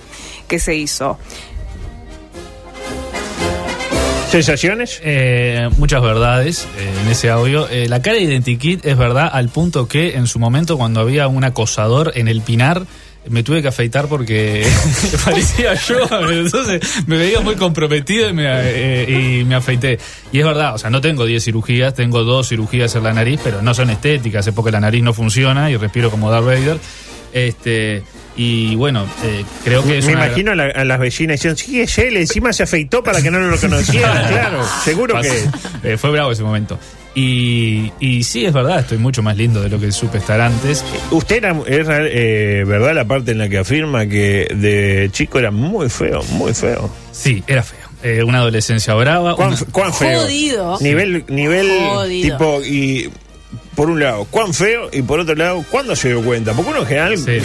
que 0.48 0.60
se 0.60 0.76
hizo. 0.76 1.20
¿Sensaciones? 4.30 5.02
Eh, 5.04 5.70
muchas 5.78 6.02
verdades 6.02 6.68
eh, 6.78 6.94
en 7.02 7.08
ese 7.10 7.30
audio. 7.30 7.70
Eh, 7.70 7.88
la 7.88 8.02
cara 8.02 8.18
de 8.18 8.24
Identikit 8.24 8.86
es 8.86 8.98
verdad 8.98 9.30
al 9.32 9.50
punto 9.50 9.88
que 9.88 10.16
en 10.16 10.28
su 10.28 10.38
momento 10.38 10.78
cuando 10.78 11.00
había 11.00 11.28
un 11.28 11.44
acosador 11.44 12.12
en 12.16 12.28
el 12.28 12.42
Pinar 12.42 12.86
me 13.30 13.44
tuve 13.44 13.62
que 13.62 13.70
afeitar 13.70 14.08
porque 14.08 14.66
parecía 15.26 15.74
yo, 15.76 16.08
entonces 16.30 16.82
me 17.08 17.18
veía 17.18 17.42
muy 17.42 17.56
comprometido 17.56 18.30
y 18.30 18.34
me, 18.34 18.46
eh, 18.48 19.40
y 19.40 19.44
me 19.44 19.56
afeité. 19.56 20.00
Y 20.32 20.40
es 20.40 20.46
verdad, 20.46 20.76
o 20.76 20.78
sea, 20.78 20.90
no 20.90 21.02
tengo 21.02 21.26
10 21.26 21.44
cirugías, 21.44 21.94
tengo 21.94 22.24
dos 22.24 22.50
cirugías 22.50 22.96
en 22.96 23.04
la 23.04 23.14
nariz, 23.14 23.40
pero 23.44 23.62
no 23.62 23.74
son 23.74 23.90
estéticas, 23.90 24.48
es 24.48 24.54
porque 24.54 24.72
la 24.72 24.80
nariz 24.80 25.04
no 25.04 25.14
funciona 25.14 25.70
y 25.72 25.78
respiro 25.78 26.12
como 26.12 26.32
Darth 26.32 26.46
Vader. 26.46 26.78
Este, 27.34 28.04
y 28.38 28.76
bueno, 28.76 29.06
eh, 29.26 29.44
creo 29.66 29.84
que 29.84 29.98
es 29.98 30.06
Me 30.06 30.14
una- 30.16 30.28
imagino 30.28 30.52
a, 30.52 30.56
la- 30.56 30.66
a 30.68 30.86
las 30.86 31.00
vecinas 31.00 31.36
diciendo, 31.36 31.58
sí, 31.60 31.82
es 31.82 31.98
él, 31.98 32.16
encima 32.18 32.54
se 32.54 32.64
afeitó 32.64 33.04
para 33.04 33.22
que 33.22 33.30
no 33.32 33.40
lo 33.40 33.58
conocieran, 33.58 34.28
claro, 34.32 34.64
seguro 34.86 35.20
que... 35.22 35.44
Eh, 35.94 35.98
fue 35.98 36.12
bravo 36.12 36.32
ese 36.32 36.44
momento. 36.44 36.80
Y, 37.16 37.92
y 38.00 38.22
sí, 38.24 38.46
es 38.46 38.54
verdad, 38.54 38.80
estoy 38.82 39.00
mucho 39.00 39.24
más 39.24 39.36
lindo 39.36 39.60
de 39.64 39.70
lo 39.70 39.80
que 39.80 39.92
supe 39.92 40.20
estar 40.20 40.40
antes. 40.40 40.86
Usted 41.10 41.38
era, 41.38 41.52
es 41.66 41.88
eh, 41.90 42.64
verdad 42.68 42.94
la 42.94 43.06
parte 43.06 43.32
en 43.32 43.40
la 43.40 43.50
que 43.50 43.58
afirma 43.58 44.06
que 44.06 44.48
de 44.54 45.10
chico 45.12 45.40
era 45.40 45.50
muy 45.50 45.90
feo, 45.90 46.22
muy 46.34 46.54
feo. 46.54 46.92
Sí, 47.12 47.44
era 47.48 47.64
feo. 47.64 47.80
Eh, 48.04 48.22
una 48.22 48.38
adolescencia 48.38 48.94
brava. 48.94 49.36
¿Cuán, 49.36 49.50
una- 49.54 49.58
cuán 49.72 49.92
feo? 49.96 50.22
Jodido. 50.22 50.78
Nivel, 50.80 51.26
nivel 51.28 51.68
Jodido. 51.90 52.38
tipo, 52.38 52.62
y 52.64 53.10
por 53.76 53.90
un 53.90 54.00
lado, 54.00 54.26
cuán 54.30 54.54
feo, 54.54 54.88
y 54.94 55.02
por 55.02 55.20
otro 55.20 55.34
lado, 55.34 55.66
¿cuándo 55.72 55.96
se 55.96 56.10
dio 56.10 56.22
cuenta? 56.22 56.54
Porque 56.54 56.70
uno 56.70 56.82
en 56.82 56.86
general, 56.86 57.18
Sí. 57.18 57.40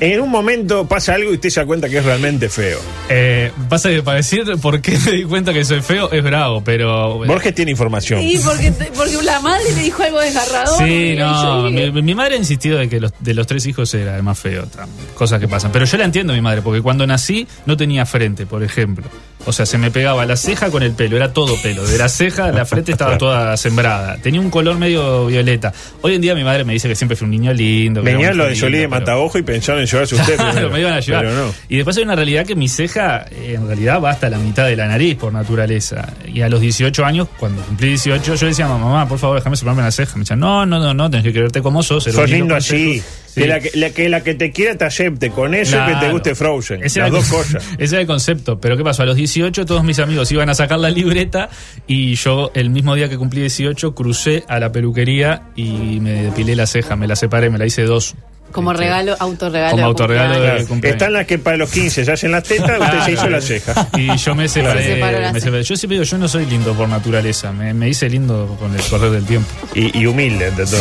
En 0.00 0.20
un 0.20 0.30
momento 0.30 0.86
pasa 0.86 1.14
algo 1.14 1.30
y 1.30 1.34
usted 1.34 1.50
se 1.50 1.60
da 1.60 1.66
cuenta 1.66 1.88
que 1.88 1.98
es 1.98 2.04
realmente 2.04 2.48
feo. 2.48 2.78
Eh, 3.08 3.50
pasa 3.68 3.90
que 3.90 4.02
para 4.02 4.18
decir 4.18 4.44
por 4.60 4.80
qué 4.80 4.98
me 5.04 5.12
di 5.12 5.24
cuenta 5.24 5.52
que 5.52 5.64
soy 5.64 5.80
feo 5.80 6.10
es 6.10 6.22
bravo, 6.22 6.62
pero. 6.64 7.18
Borges 7.26 7.54
tiene 7.54 7.70
información. 7.70 8.20
Sí, 8.20 8.40
porque, 8.44 8.72
porque 8.94 9.22
la 9.22 9.40
madre 9.40 9.64
le 9.74 9.82
dijo 9.82 10.02
algo 10.02 10.20
desgarrador. 10.20 10.78
Sí, 10.78 11.14
no, 11.16 11.70
mi, 11.70 12.02
mi 12.02 12.14
madre 12.14 12.34
ha 12.34 12.38
insistido 12.38 12.78
de 12.78 12.88
que 12.88 13.00
los, 13.00 13.12
de 13.20 13.34
los 13.34 13.46
tres 13.46 13.66
hijos 13.66 13.92
era 13.94 14.16
el 14.16 14.22
más 14.22 14.38
feo, 14.38 14.66
cosas 15.14 15.40
que 15.40 15.48
pasan. 15.48 15.72
Pero 15.72 15.84
yo 15.84 15.96
la 15.96 16.04
entiendo 16.04 16.32
a 16.32 16.36
mi 16.36 16.42
madre, 16.42 16.62
porque 16.62 16.82
cuando 16.82 17.06
nací 17.06 17.46
no 17.66 17.76
tenía 17.76 18.06
frente, 18.06 18.46
por 18.46 18.62
ejemplo. 18.62 19.04
O 19.46 19.52
sea, 19.52 19.64
se 19.64 19.78
me 19.78 19.90
pegaba 19.90 20.26
la 20.26 20.36
ceja 20.36 20.70
con 20.70 20.82
el 20.82 20.92
pelo, 20.92 21.16
era 21.16 21.32
todo 21.32 21.56
pelo. 21.62 21.86
De 21.86 21.96
la 21.96 22.08
ceja, 22.08 22.50
la 22.50 22.64
frente 22.66 22.92
estaba 22.92 23.16
toda 23.18 23.56
sembrada. 23.56 24.16
Tenía 24.18 24.40
un 24.40 24.50
color 24.50 24.76
medio 24.76 25.26
violeta. 25.26 25.72
Hoy 26.02 26.14
en 26.14 26.20
día 26.20 26.34
mi 26.34 26.42
madre 26.44 26.64
me 26.64 26.72
dice 26.72 26.88
que 26.88 26.96
siempre 26.96 27.16
fui 27.16 27.26
un 27.26 27.30
niño 27.30 27.52
lindo. 27.52 28.02
que 28.02 28.10
era 28.10 28.18
Venía 28.18 28.30
muy 28.30 28.38
lo 28.38 28.46
de 28.46 28.56
Solí 28.56 28.78
de 28.78 28.88
Mataojo 28.88 29.38
y 29.38 29.42
pensaron 29.42 29.80
en 29.80 29.86
llevarse 29.86 30.16
a 30.16 30.20
usted. 30.20 30.36
Claro, 30.56 30.70
me 30.70 30.80
iban 30.80 30.92
a 30.94 31.00
llevar. 31.00 31.24
Pero 31.24 31.36
no. 31.46 31.54
Y 31.68 31.76
después 31.76 31.96
hay 31.96 32.04
una 32.04 32.14
realidad 32.14 32.46
que 32.46 32.54
mi 32.54 32.68
ceja, 32.68 33.24
en 33.30 33.66
realidad, 33.66 34.00
va 34.00 34.10
hasta 34.10 34.28
la 34.30 34.38
mitad 34.38 34.66
de 34.66 34.76
la 34.76 34.86
nariz 34.86 35.16
por 35.16 35.32
naturaleza. 35.32 36.14
Y 36.26 36.40
a 36.40 36.48
los 36.48 36.60
18 36.60 37.04
años, 37.04 37.28
cuando 37.38 37.62
cumplí 37.62 37.88
18, 37.88 38.34
yo 38.34 38.46
decía, 38.46 38.68
mamá, 38.68 39.06
por 39.08 39.18
favor, 39.18 39.36
déjame 39.36 39.56
soparme 39.56 39.82
la 39.82 39.90
ceja. 39.90 40.14
Me 40.14 40.20
decían, 40.20 40.40
no, 40.40 40.66
no, 40.66 40.78
no, 40.78 40.94
no, 40.94 41.10
tenés 41.10 41.24
que 41.24 41.32
quererte 41.32 41.62
como 41.62 41.82
sos. 41.82 42.04
Sos 42.04 42.30
lindo 42.30 42.54
así. 42.54 43.02
Cejas". 43.42 43.44
Que, 43.44 43.46
la 43.48 43.60
que, 43.60 43.78
la 43.78 43.90
que 43.90 44.08
la 44.08 44.22
que 44.22 44.34
te 44.34 44.50
quiera 44.50 44.76
te 44.76 44.84
acepte 44.84 45.30
con 45.30 45.54
eso 45.54 45.76
que 45.86 45.94
te 46.06 46.12
guste 46.12 46.34
Frozen. 46.34 46.82
Ese 46.84 47.00
las 47.00 47.10
dos 47.10 47.26
el- 47.30 47.36
cosas. 47.36 47.64
Ese 47.78 47.94
era 47.94 48.00
el 48.02 48.06
concepto. 48.06 48.60
Pero 48.60 48.76
¿qué 48.76 48.82
pasó? 48.84 49.02
A 49.02 49.06
los 49.06 49.16
18 49.16 49.64
todos 49.66 49.84
mis 49.84 49.98
amigos 49.98 50.30
iban 50.32 50.48
a 50.48 50.54
sacar 50.54 50.78
la 50.78 50.90
libreta 50.90 51.48
y 51.86 52.14
yo 52.14 52.50
el 52.54 52.70
mismo 52.70 52.94
día 52.94 53.08
que 53.08 53.16
cumplí 53.16 53.40
18 53.42 53.94
crucé 53.94 54.44
a 54.48 54.58
la 54.58 54.72
peluquería 54.72 55.42
y 55.54 56.00
me 56.00 56.22
depilé 56.24 56.56
la 56.56 56.66
ceja, 56.66 56.96
me 56.96 57.06
la 57.06 57.16
separé, 57.16 57.50
me 57.50 57.58
la 57.58 57.66
hice 57.66 57.82
dos. 57.84 58.14
Como 58.52 58.72
regalo, 58.72 59.14
autorregalo. 59.18 59.70
Como 59.72 59.82
de 59.82 59.86
autorregalo 59.86 60.32
de 60.32 60.38
cumpleaños. 60.38 60.68
cumpleaños. 60.68 60.96
Están 60.96 61.12
las 61.12 61.26
que 61.26 61.38
para 61.38 61.56
los 61.58 61.70
15 61.70 62.04
se 62.04 62.12
hacen 62.12 62.30
las 62.32 62.42
tetas, 62.44 62.80
usted 62.80 63.00
se 63.00 63.12
hizo 63.12 63.28
la 63.28 63.40
ceja. 63.40 63.88
Y 63.96 64.16
yo 64.16 64.34
me 64.34 64.48
separé. 64.48 64.82
Se 64.82 64.96
la 65.00 65.10
me 65.32 65.40
ceja. 65.40 65.40
separé. 65.40 65.62
Yo 65.64 65.76
siempre 65.76 65.96
digo, 65.96 66.04
yo 66.04 66.18
no 66.18 66.28
soy 66.28 66.46
lindo 66.46 66.72
por 66.74 66.88
naturaleza, 66.88 67.52
me, 67.52 67.74
me 67.74 67.88
hice 67.88 68.08
lindo 68.08 68.56
con 68.58 68.74
el 68.74 68.80
correr 68.82 69.10
del 69.10 69.24
tiempo. 69.26 69.48
Y, 69.74 69.98
y 69.98 70.06
humilde 70.06 70.46
ante 70.46 70.64
todo. 70.64 70.80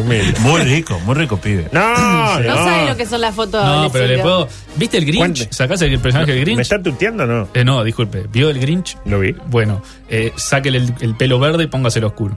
Humilde. 0.00 0.38
Muy 0.40 0.60
rico, 0.62 1.00
muy 1.00 1.14
rico, 1.14 1.36
pibe. 1.38 1.68
No, 1.72 2.38
no. 2.38 2.40
No 2.40 2.54
sabe 2.56 2.88
lo 2.88 2.96
que 2.96 3.06
son 3.06 3.20
las 3.20 3.34
fotos 3.34 3.64
No, 3.64 3.90
pero 3.92 4.06
le 4.06 4.18
puedo. 4.18 4.48
¿Viste 4.76 4.98
el 4.98 5.04
Grinch? 5.04 5.18
Cuente. 5.18 5.48
¿Sacás 5.50 5.82
el 5.82 5.98
personaje 5.98 6.32
del 6.32 6.40
Grinch? 6.42 6.56
¿Me 6.56 6.62
está 6.62 6.82
tuteando 6.82 7.24
o 7.24 7.26
no? 7.26 7.48
Eh, 7.54 7.64
no, 7.64 7.82
disculpe. 7.82 8.26
¿Vio 8.32 8.48
el 8.50 8.58
Grinch? 8.60 8.96
Lo 9.06 9.18
vi. 9.20 9.34
Bueno, 9.46 9.82
eh, 10.08 10.32
sáquele 10.36 10.78
el, 10.78 10.94
el 11.00 11.14
pelo 11.16 11.38
verde 11.38 11.64
y 11.64 11.66
póngaselo 11.66 12.06
oscuro. 12.08 12.36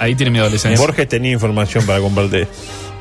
Ahí 0.00 0.14
tiene 0.14 0.30
mi 0.30 0.38
adolescencia. 0.38 0.78
Borges 0.84 1.08
tenía 1.08 1.32
información 1.32 1.84
para 1.84 2.00
compartir. 2.00 2.46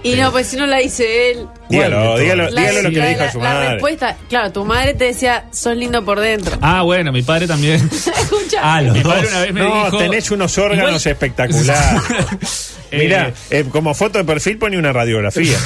Y 0.03 0.15
no, 0.15 0.31
pues 0.31 0.47
si 0.47 0.55
no 0.55 0.65
la 0.67 0.77
dice 0.77 1.31
él. 1.31 1.47
Dígalo, 1.69 2.17
dígalo, 2.17 2.49
La- 2.49 2.61
dígalo 2.61 2.81
lo 2.83 2.89
que 2.91 2.95
la- 2.97 3.03
le 3.05 3.09
dijo 3.09 3.21
a 3.21 3.25
la- 3.25 3.31
su 3.31 3.37
La 3.39 3.43
madre. 3.53 3.69
respuesta, 3.73 4.17
claro, 4.29 4.51
tu 4.53 4.63
madre 4.63 4.93
te 4.93 5.05
decía, 5.05 5.45
sos 5.51 5.75
lindo 5.75 6.05
por 6.05 6.19
dentro. 6.19 6.57
Ah, 6.61 6.83
bueno, 6.83 7.11
mi 7.11 7.23
padre 7.23 7.45
también. 7.47 7.75
Escucha. 7.91 8.59
Ah, 8.61 8.81
los 8.81 8.93
mi 8.95 9.01
dos. 9.03 9.13
padre 9.13 9.27
una 9.27 9.39
vez 9.41 9.53
me 9.53 9.59
No, 9.61 9.85
dijo. 9.85 9.97
tenés 9.97 10.31
unos 10.31 10.57
órganos 10.57 11.05
Igual- 11.05 11.11
espectaculares. 11.13 12.73
Eh, 12.89 12.99
Mira, 12.99 13.33
eh, 13.49 13.65
como 13.69 13.93
foto 13.93 14.17
de 14.17 14.23
perfil 14.23 14.57
pone 14.57 14.77
una 14.77 14.93
radiografía. 14.93 15.57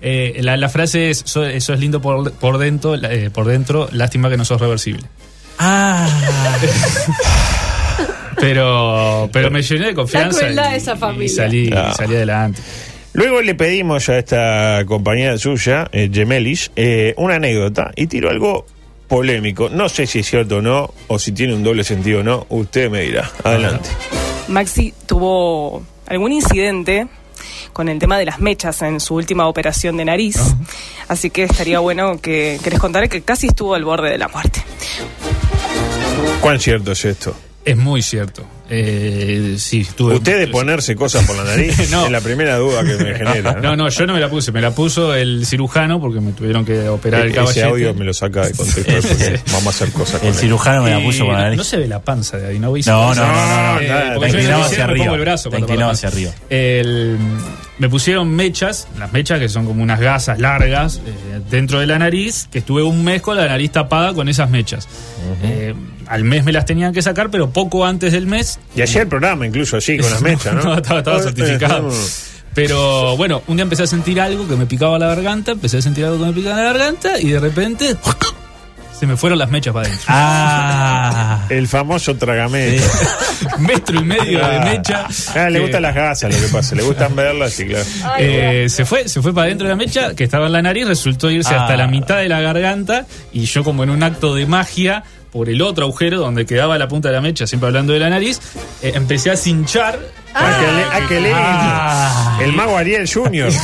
eh, 0.00 0.38
la, 0.40 0.56
la 0.56 0.70
frase 0.70 1.10
es: 1.10 1.20
"So- 1.26 1.44
eh, 1.44 1.60
sos, 1.60 1.78
lindo 1.78 2.00
por, 2.00 2.32
por 2.32 2.56
dentro, 2.56 2.96
la- 2.96 3.12
eh, 3.12 3.28
por 3.28 3.44
dentro, 3.46 3.90
lástima 3.92 4.30
que 4.30 4.38
no 4.38 4.44
sos 4.46 4.58
reversible. 4.58 5.02
Ah, 5.58 6.08
Pero, 8.38 9.28
pero 9.32 9.50
me 9.50 9.62
llené 9.62 9.86
de 9.88 9.94
confianza. 9.94 10.38
crueldad 10.40 10.68
y- 10.68 10.70
de 10.72 10.76
esa 10.78 10.94
y 10.94 10.98
familia. 10.98 11.34
salí, 11.36 11.70
Ah. 11.74 11.90
y 11.92 11.94
salí 11.96 12.16
adelante. 12.16 12.62
Luego 13.16 13.40
le 13.40 13.54
pedimos 13.54 14.10
a 14.10 14.18
esta 14.18 14.84
compañera 14.84 15.38
suya, 15.38 15.88
eh, 15.90 16.10
Gemelis, 16.12 16.70
eh, 16.76 17.14
una 17.16 17.36
anécdota 17.36 17.90
y 17.96 18.08
tiró 18.08 18.28
algo 18.28 18.66
polémico. 19.08 19.70
No 19.70 19.88
sé 19.88 20.06
si 20.06 20.18
es 20.18 20.26
cierto 20.26 20.58
o 20.58 20.60
no, 20.60 20.92
o 21.06 21.18
si 21.18 21.32
tiene 21.32 21.54
un 21.54 21.62
doble 21.62 21.82
sentido 21.82 22.20
o 22.20 22.22
no. 22.22 22.46
Usted 22.50 22.90
me 22.90 23.00
dirá. 23.00 23.30
Adelante. 23.42 23.88
Maxi 24.48 24.92
tuvo 25.06 25.82
algún 26.06 26.30
incidente 26.30 27.08
con 27.72 27.88
el 27.88 27.98
tema 27.98 28.18
de 28.18 28.26
las 28.26 28.38
mechas 28.38 28.82
en 28.82 29.00
su 29.00 29.14
última 29.14 29.48
operación 29.48 29.96
de 29.96 30.04
nariz. 30.04 30.36
Así 31.08 31.30
que 31.30 31.44
estaría 31.44 31.78
bueno 31.78 32.20
que, 32.20 32.60
que 32.62 32.68
les 32.68 32.78
contara 32.78 33.08
que 33.08 33.22
casi 33.22 33.46
estuvo 33.46 33.74
al 33.74 33.84
borde 33.86 34.10
de 34.10 34.18
la 34.18 34.28
muerte. 34.28 34.60
¿Cuán 36.42 36.60
cierto 36.60 36.92
es 36.92 37.02
esto? 37.06 37.34
Es 37.64 37.78
muy 37.78 38.02
cierto. 38.02 38.46
Eh, 38.68 39.54
sí, 39.58 39.86
tuve. 39.96 40.14
Usted 40.16 40.38
de 40.40 40.48
ponerse 40.48 40.96
cosas 40.96 41.24
por 41.24 41.36
la 41.36 41.44
nariz 41.44 41.88
No. 41.90 42.06
es 42.06 42.10
la 42.10 42.20
primera 42.20 42.56
duda 42.56 42.82
que 42.84 42.96
me 42.96 43.14
genera. 43.14 43.52
No, 43.62 43.76
no, 43.76 43.88
yo 43.88 44.06
no 44.06 44.14
me 44.14 44.20
la 44.20 44.28
puse, 44.28 44.50
me 44.52 44.60
la 44.60 44.72
puso 44.72 45.14
el 45.14 45.46
cirujano 45.46 46.00
porque 46.00 46.20
me 46.20 46.32
tuvieron 46.32 46.64
que 46.64 46.88
operar 46.88 47.22
el 47.22 47.28
Ese 47.28 47.36
caballete. 47.36 47.64
audio 47.64 47.94
me 47.94 48.04
lo 48.04 48.12
saca 48.12 48.46
de 48.46 48.52
contexto 48.54 49.08
porque 49.08 49.40
vamos 49.52 49.66
a 49.66 49.70
hacer 49.70 49.90
cosas 49.92 50.18
con 50.20 50.28
el 50.28 50.34
él. 50.34 50.40
cirujano 50.40 50.82
me 50.82 50.90
la 50.90 51.00
puso 51.00 51.24
con 51.24 51.34
la 51.34 51.38
no, 51.38 51.44
nariz. 51.44 51.58
no 51.58 51.64
se 51.64 51.76
ve 51.76 51.86
la 51.88 52.00
panza 52.00 52.38
de 52.38 52.48
ahí, 52.48 52.58
¿no? 52.58 52.72
No, 52.76 53.14
no, 53.14 53.14
no, 53.14 53.14
no, 53.14 53.74
no. 53.74 53.80
Eh, 53.80 54.18
me 54.20 54.52
hacia 54.52 54.84
arriba. 54.84 55.14
el 55.14 55.20
brazo 55.20 55.50
para- 55.50 55.90
hacia 55.90 56.08
arriba. 56.08 56.32
El- 56.50 57.16
me 57.78 57.88
pusieron 57.88 58.34
mechas, 58.34 58.88
las 58.98 59.12
mechas 59.12 59.38
que 59.38 59.48
son 59.48 59.66
como 59.66 59.82
unas 59.82 60.00
gasas 60.00 60.38
largas 60.38 61.00
eh, 61.06 61.40
dentro 61.50 61.80
de 61.80 61.86
la 61.86 61.98
nariz, 61.98 62.48
que 62.50 62.58
estuve 62.58 62.82
un 62.82 63.04
mes 63.04 63.22
con 63.22 63.36
la 63.36 63.46
nariz 63.46 63.72
tapada 63.72 64.14
con 64.14 64.28
esas 64.28 64.50
mechas. 64.50 64.88
Eh, 65.42 65.74
al 66.06 66.24
mes 66.24 66.44
me 66.44 66.52
las 66.52 66.64
tenían 66.64 66.92
que 66.92 67.02
sacar, 67.02 67.30
pero 67.30 67.50
poco 67.50 67.84
antes 67.84 68.12
del 68.12 68.26
mes 68.26 68.58
Y 68.74 68.82
ayer 68.82 69.02
el 69.02 69.08
programa, 69.08 69.46
incluso 69.46 69.76
así, 69.76 69.98
con 69.98 70.10
las 70.10 70.22
mechas, 70.22 70.54
¿no? 70.54 70.62
No, 70.64 70.76
estaba, 70.76 71.00
estaba 71.00 71.22
certificado. 71.22 71.90
Pero 72.54 73.16
bueno, 73.18 73.42
un 73.48 73.56
día 73.56 73.64
empecé 73.64 73.82
a 73.82 73.86
sentir 73.86 74.18
algo 74.18 74.48
que 74.48 74.56
me 74.56 74.64
picaba 74.64 74.98
la 74.98 75.08
garganta, 75.08 75.52
empecé 75.52 75.76
a 75.76 75.82
sentir 75.82 76.06
algo 76.06 76.18
que 76.18 76.24
me 76.24 76.32
picaba 76.32 76.56
la 76.56 76.62
garganta 76.62 77.20
y 77.20 77.28
de 77.28 77.38
repente 77.38 77.96
se 78.98 79.06
me 79.06 79.16
fueron 79.16 79.38
las 79.38 79.50
mechas 79.50 79.74
para 79.74 79.86
adentro. 79.86 80.06
Ah, 80.08 81.44
El 81.48 81.68
famoso 81.68 82.16
tragamento. 82.16 82.82
Metro 83.58 84.00
y 84.00 84.04
medio 84.04 84.46
de 84.46 84.60
mecha. 84.60 85.06
Ah, 85.34 85.50
le 85.50 85.60
gustan 85.60 85.82
las 85.82 85.94
gasas, 85.94 86.34
lo 86.34 86.40
que 86.40 86.48
pasa. 86.52 86.74
Le 86.74 86.82
gustan 86.82 87.14
verlas, 87.14 87.52
sí, 87.52 87.66
claro. 87.66 87.84
eh, 88.18 88.66
se 88.68 88.84
fue, 88.84 89.08
se 89.08 89.20
fue 89.22 89.34
para 89.34 89.46
adentro 89.46 89.66
de 89.68 89.74
la 89.74 89.76
mecha 89.76 90.14
que 90.14 90.24
estaba 90.24 90.46
en 90.46 90.52
la 90.52 90.62
nariz, 90.62 90.86
resultó 90.88 91.30
irse 91.30 91.54
Ah. 91.54 91.62
hasta 91.62 91.76
la 91.76 91.86
mitad 91.86 92.16
de 92.18 92.28
la 92.28 92.40
garganta 92.40 93.06
y 93.32 93.44
yo 93.44 93.62
como 93.64 93.84
en 93.84 93.90
un 93.90 94.02
acto 94.02 94.34
de 94.34 94.46
magia 94.46 95.04
por 95.30 95.48
el 95.50 95.60
otro 95.60 95.84
agujero 95.84 96.18
donde 96.18 96.46
quedaba 96.46 96.78
la 96.78 96.88
punta 96.88 97.08
de 97.08 97.14
la 97.14 97.20
mecha, 97.20 97.46
siempre 97.46 97.66
hablando 97.68 97.92
de 97.92 97.98
la 97.98 98.08
nariz, 98.08 98.40
eh, 98.82 98.92
empecé 98.94 99.30
a 99.30 99.36
cinchar 99.36 99.98
Ah, 100.38 101.00
li- 101.08 101.30
ah. 101.32 102.36
Ah. 102.36 102.38
El 102.42 102.52
mago 102.52 102.76
Ariel 102.76 103.08
Junior. 103.10 103.50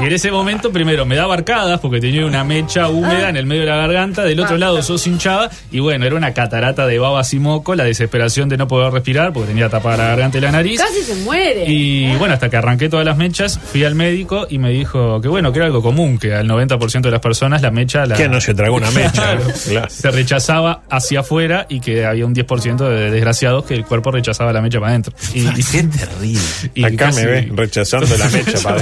Y 0.00 0.04
en 0.04 0.12
ese 0.12 0.30
momento, 0.30 0.70
primero, 0.70 1.04
me 1.06 1.16
daba 1.16 1.34
arcadas 1.34 1.80
porque 1.80 2.00
tenía 2.00 2.24
una 2.24 2.44
mecha 2.44 2.88
húmeda 2.88 3.28
en 3.28 3.36
el 3.36 3.46
medio 3.46 3.62
de 3.62 3.68
la 3.68 3.76
garganta, 3.76 4.22
del 4.24 4.38
otro 4.40 4.56
lado 4.56 4.80
sos 4.82 5.06
hinchada, 5.06 5.50
y 5.72 5.80
bueno, 5.80 6.06
era 6.06 6.14
una 6.14 6.32
catarata 6.34 6.86
de 6.86 6.98
babas 6.98 7.32
y 7.34 7.38
moco, 7.40 7.74
la 7.74 7.84
desesperación 7.84 8.48
de 8.48 8.56
no 8.56 8.68
poder 8.68 8.92
respirar 8.92 9.32
porque 9.32 9.48
tenía 9.48 9.68
tapada 9.68 9.96
la 9.96 10.04
garganta 10.10 10.38
y 10.38 10.40
la 10.40 10.52
nariz. 10.52 10.80
Casi 10.80 11.02
se 11.02 11.14
muere. 11.16 11.64
Y 11.66 12.14
bueno, 12.16 12.34
hasta 12.34 12.48
que 12.48 12.56
arranqué 12.56 12.88
todas 12.88 13.04
las 13.04 13.16
mechas, 13.16 13.58
fui 13.72 13.84
al 13.84 13.94
médico 13.94 14.46
y 14.48 14.58
me 14.58 14.70
dijo 14.70 15.20
que 15.20 15.28
bueno, 15.28 15.52
que 15.52 15.58
era 15.58 15.66
algo 15.66 15.82
común, 15.82 16.18
que 16.18 16.34
al 16.34 16.48
90% 16.48 17.00
de 17.02 17.10
las 17.10 17.20
personas 17.20 17.60
la 17.62 17.70
mecha 17.70 18.06
la... 18.06 18.14
¿Quién 18.14 18.30
no 18.30 18.40
se 18.40 18.54
tragó 18.54 18.76
una 18.76 18.90
mecha? 18.92 19.10
Claro. 19.10 19.42
Claro. 19.68 19.90
se 19.90 20.10
rechazaba 20.10 20.82
hacia 20.90 21.20
afuera 21.20 21.66
y 21.68 21.80
que 21.80 22.04
había 22.06 22.24
un 22.24 22.34
10% 22.34 22.76
de 22.88 23.10
desgraciados 23.10 23.64
que 23.64 23.74
el 23.74 23.84
cuerpo 23.84 24.10
rechazaba 24.12 24.52
la 24.52 24.60
mecha 24.62 24.78
para 24.78 24.90
adentro. 24.90 25.12
Y, 25.34 25.44
qué 25.64 25.88
terrible. 26.08 26.40
y 26.74 26.84
Acá 26.84 26.96
casi- 26.96 27.20
me 27.20 27.26
ves 27.26 27.48
rechazando 27.50 28.16
la 28.16 28.28
mecha 28.28 28.58
para 28.62 28.80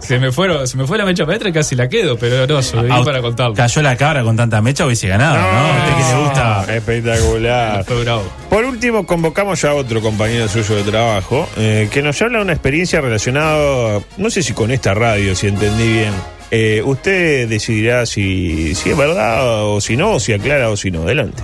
se 0.00 0.18
me 0.18 0.32
fueron, 0.32 0.66
se 0.66 0.76
me 0.76 0.86
fue 0.86 0.98
la 0.98 1.04
mecha 1.04 1.24
para 1.26 1.48
y 1.48 1.52
casi 1.52 1.74
la 1.74 1.88
quedo, 1.88 2.16
pero 2.18 2.46
no, 2.46 2.62
sobreviví 2.62 2.96
Ah, 3.00 3.04
para 3.04 3.20
contarlo. 3.20 3.54
Cayó 3.54 3.82
la 3.82 3.96
cabra 3.96 4.22
con 4.22 4.36
tanta 4.36 4.60
mecha, 4.60 4.84
hubiese 4.86 5.08
ganado, 5.08 5.36
¿no? 5.36 5.42
A 5.42 5.78
usted 5.78 5.96
que 5.96 6.14
le 6.14 6.24
gusta. 6.24 6.74
Espectacular. 6.76 7.84
Fue 7.84 8.04
bravo. 8.04 8.22
Por 8.50 8.64
último, 8.64 9.06
convocamos 9.06 9.60
ya 9.60 9.70
a 9.70 9.74
otro 9.74 10.00
compañero 10.00 10.48
suyo 10.48 10.76
de 10.76 10.82
trabajo 10.84 11.48
eh, 11.56 11.88
que 11.90 12.02
nos 12.02 12.20
habla 12.22 12.38
de 12.38 12.44
una 12.44 12.52
experiencia 12.52 13.00
relacionada, 13.00 14.00
no 14.16 14.30
sé 14.30 14.42
si 14.42 14.52
con 14.52 14.70
esta 14.70 14.94
radio, 14.94 15.34
si 15.34 15.46
entendí 15.48 15.92
bien. 15.92 16.12
Eh, 16.54 16.82
usted 16.84 17.48
decidirá 17.48 18.04
si, 18.04 18.74
si 18.74 18.90
es 18.90 18.96
verdad 18.96 19.64
o 19.64 19.80
si 19.80 19.96
no, 19.96 20.10
o 20.10 20.20
si 20.20 20.34
aclara 20.34 20.68
o 20.68 20.76
si 20.76 20.90
no. 20.90 21.04
Adelante. 21.04 21.42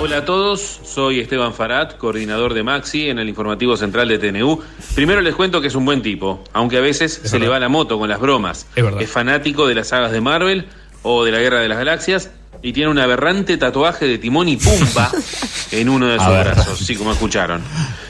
Hola 0.00 0.18
a 0.18 0.24
todos, 0.26 0.80
soy 0.84 1.18
Esteban 1.18 1.54
Farad, 1.54 1.92
coordinador 1.92 2.52
de 2.52 2.62
Maxi 2.62 3.08
en 3.08 3.18
el 3.18 3.30
informativo 3.30 3.78
central 3.78 4.08
de 4.08 4.18
TNU. 4.18 4.60
Primero 4.94 5.22
les 5.22 5.34
cuento 5.34 5.62
que 5.62 5.68
es 5.68 5.74
un 5.74 5.86
buen 5.86 6.02
tipo, 6.02 6.44
aunque 6.52 6.76
a 6.76 6.82
veces 6.82 7.22
se 7.24 7.38
le 7.38 7.48
va 7.48 7.58
la 7.58 7.70
moto 7.70 7.98
con 7.98 8.10
las 8.10 8.20
bromas. 8.20 8.66
Es 8.76 8.84
verdad. 8.84 9.00
fanático 9.06 9.66
de 9.66 9.76
las 9.76 9.88
sagas 9.88 10.12
de 10.12 10.20
Marvel 10.20 10.66
o 11.02 11.24
de 11.24 11.32
la 11.32 11.38
Guerra 11.38 11.60
de 11.60 11.68
las 11.68 11.78
Galaxias 11.78 12.30
y 12.60 12.74
tiene 12.74 12.90
un 12.90 12.98
aberrante 12.98 13.56
tatuaje 13.56 14.06
de 14.06 14.18
Timón 14.18 14.50
y 14.50 14.58
Pumba 14.58 15.10
en 15.72 15.88
uno 15.88 16.06
de 16.06 16.18
sus 16.18 16.28
brazos, 16.28 16.78
sí, 16.78 16.96
como 16.96 17.12
escucharon. 17.12 17.62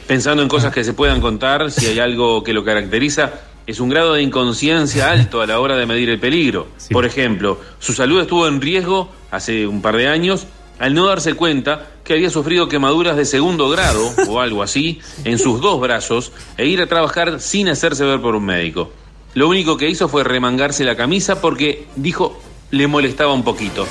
Pensando 0.08 0.42
en 0.42 0.48
cosas 0.48 0.72
que 0.74 0.82
se 0.82 0.94
puedan 0.94 1.20
contar, 1.20 1.70
si 1.70 1.86
hay 1.86 2.00
algo 2.00 2.42
que 2.42 2.52
lo 2.52 2.64
caracteriza, 2.64 3.34
es 3.70 3.80
un 3.80 3.88
grado 3.88 4.14
de 4.14 4.22
inconsciencia 4.22 5.11
alto 5.11 5.40
a 5.40 5.46
la 5.46 5.61
hora 5.61 5.76
de 5.76 5.87
medir 5.87 6.11
el 6.11 6.18
peligro. 6.18 6.68
Sí. 6.76 6.92
Por 6.92 7.06
ejemplo, 7.06 7.61
su 7.78 7.92
salud 7.92 8.20
estuvo 8.20 8.46
en 8.48 8.61
riesgo 8.61 9.09
hace 9.30 9.66
un 9.66 9.80
par 9.80 9.96
de 9.96 10.09
años 10.09 10.46
al 10.80 10.94
no 10.94 11.06
darse 11.06 11.35
cuenta 11.35 11.87
que 12.02 12.14
había 12.14 12.30
sufrido 12.30 12.68
quemaduras 12.68 13.16
de 13.16 13.24
segundo 13.24 13.68
grado 13.68 14.12
o 14.28 14.40
algo 14.40 14.62
así 14.62 14.98
en 15.24 15.38
sus 15.38 15.61
dos 15.61 15.80
brazos 15.80 16.33
e 16.56 16.66
ir 16.66 16.80
a 16.80 16.87
trabajar 16.87 17.40
sin 17.40 17.68
hacerse 17.68 18.04
ver 18.04 18.20
por 18.20 18.35
un 18.35 18.44
médico. 18.44 18.90
Lo 19.35 19.48
único 19.48 19.76
que 19.76 19.88
hizo 19.88 20.09
fue 20.09 20.24
remangarse 20.24 20.85
la 20.85 20.96
camisa 20.96 21.40
porque 21.40 21.87
dijo 21.94 22.40
le 22.70 22.87
molestaba 22.87 23.33
un 23.33 23.44
poquito. 23.44 23.87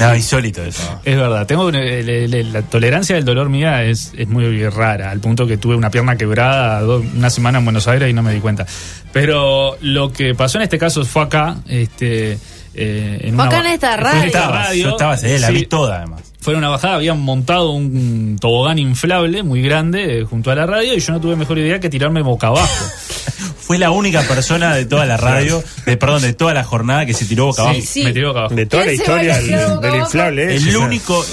No, 0.00 0.14
insólito 0.16 0.62
eso. 0.64 1.00
Es 1.04 1.16
verdad, 1.16 1.46
tengo 1.46 1.66
una- 1.66 1.80
le- 1.80 2.26
le- 2.26 2.44
la 2.44 2.62
tolerancia 2.62 3.16
del 3.16 3.24
dolor 3.24 3.48
mía 3.50 3.82
es, 3.84 4.12
es 4.16 4.28
muy 4.28 4.66
rara, 4.68 5.10
al 5.10 5.20
punto 5.20 5.46
que 5.46 5.58
tuve 5.58 5.74
una 5.76 5.90
pierna 5.90 6.16
quebrada 6.16 6.80
do- 6.80 7.04
una 7.16 7.28
semana 7.28 7.58
en 7.58 7.64
Buenos 7.64 7.86
Aires 7.86 8.08
y 8.08 8.12
no 8.14 8.22
me 8.22 8.32
di 8.32 8.40
cuenta. 8.40 8.66
Pero 9.12 9.76
lo 9.82 10.10
que 10.12 10.34
pasó 10.34 10.58
en 10.58 10.62
este 10.62 10.78
caso 10.78 11.04
fue 11.04 11.22
acá, 11.22 11.56
este, 11.68 12.38
eh, 12.74 13.18
en 13.24 13.34
Fue 13.34 13.44
una 13.44 13.44
acá 13.44 13.60
en 13.60 13.66
esta 13.66 13.96
radio. 13.96 14.22
esta 14.24 14.26
Estaba, 14.38 14.62
radio. 14.64 14.82
yo 14.84 14.90
estaba, 14.90 15.14
eh, 15.16 15.38
la 15.38 15.46
Sí, 15.48 15.52
vi 15.54 15.66
toda 15.66 15.96
además. 15.98 16.22
Fue 16.40 16.54
una 16.54 16.70
bajada, 16.70 16.94
habían 16.94 17.20
montado 17.20 17.70
un 17.72 18.38
tobogán 18.40 18.78
inflable 18.78 19.42
muy 19.42 19.60
grande 19.60 20.20
eh, 20.20 20.24
junto 20.24 20.50
a 20.50 20.54
la 20.54 20.64
radio 20.64 20.94
y 20.94 21.00
yo 21.00 21.12
no 21.12 21.20
tuve 21.20 21.36
mejor 21.36 21.58
idea 21.58 21.78
que 21.78 21.90
tirarme 21.90 22.22
boca 22.22 22.46
abajo. 22.46 22.84
Fue 23.70 23.78
la 23.78 23.92
única 23.92 24.22
persona 24.22 24.74
de 24.74 24.84
toda 24.84 25.06
la 25.06 25.16
radio, 25.16 25.62
de, 25.86 25.96
perdón, 25.96 26.22
de 26.22 26.32
toda 26.32 26.52
la 26.52 26.64
jornada 26.64 27.06
que 27.06 27.14
se 27.14 27.24
tiró 27.24 27.46
boca 27.46 27.62
abajo. 27.62 27.76
Sí, 27.80 27.86
Sí. 27.86 28.02
me 28.02 28.12
tiré 28.12 28.26
boca 28.26 28.40
abajo. 28.40 28.54
De 28.56 28.66
toda 28.66 28.82
la 28.82 28.86
¿Quién 28.88 28.96
se 28.96 29.02
historia 29.04 29.38
del, 29.80 29.94
inflable. 29.94 30.56
El 30.56 30.76
único. 30.76 31.24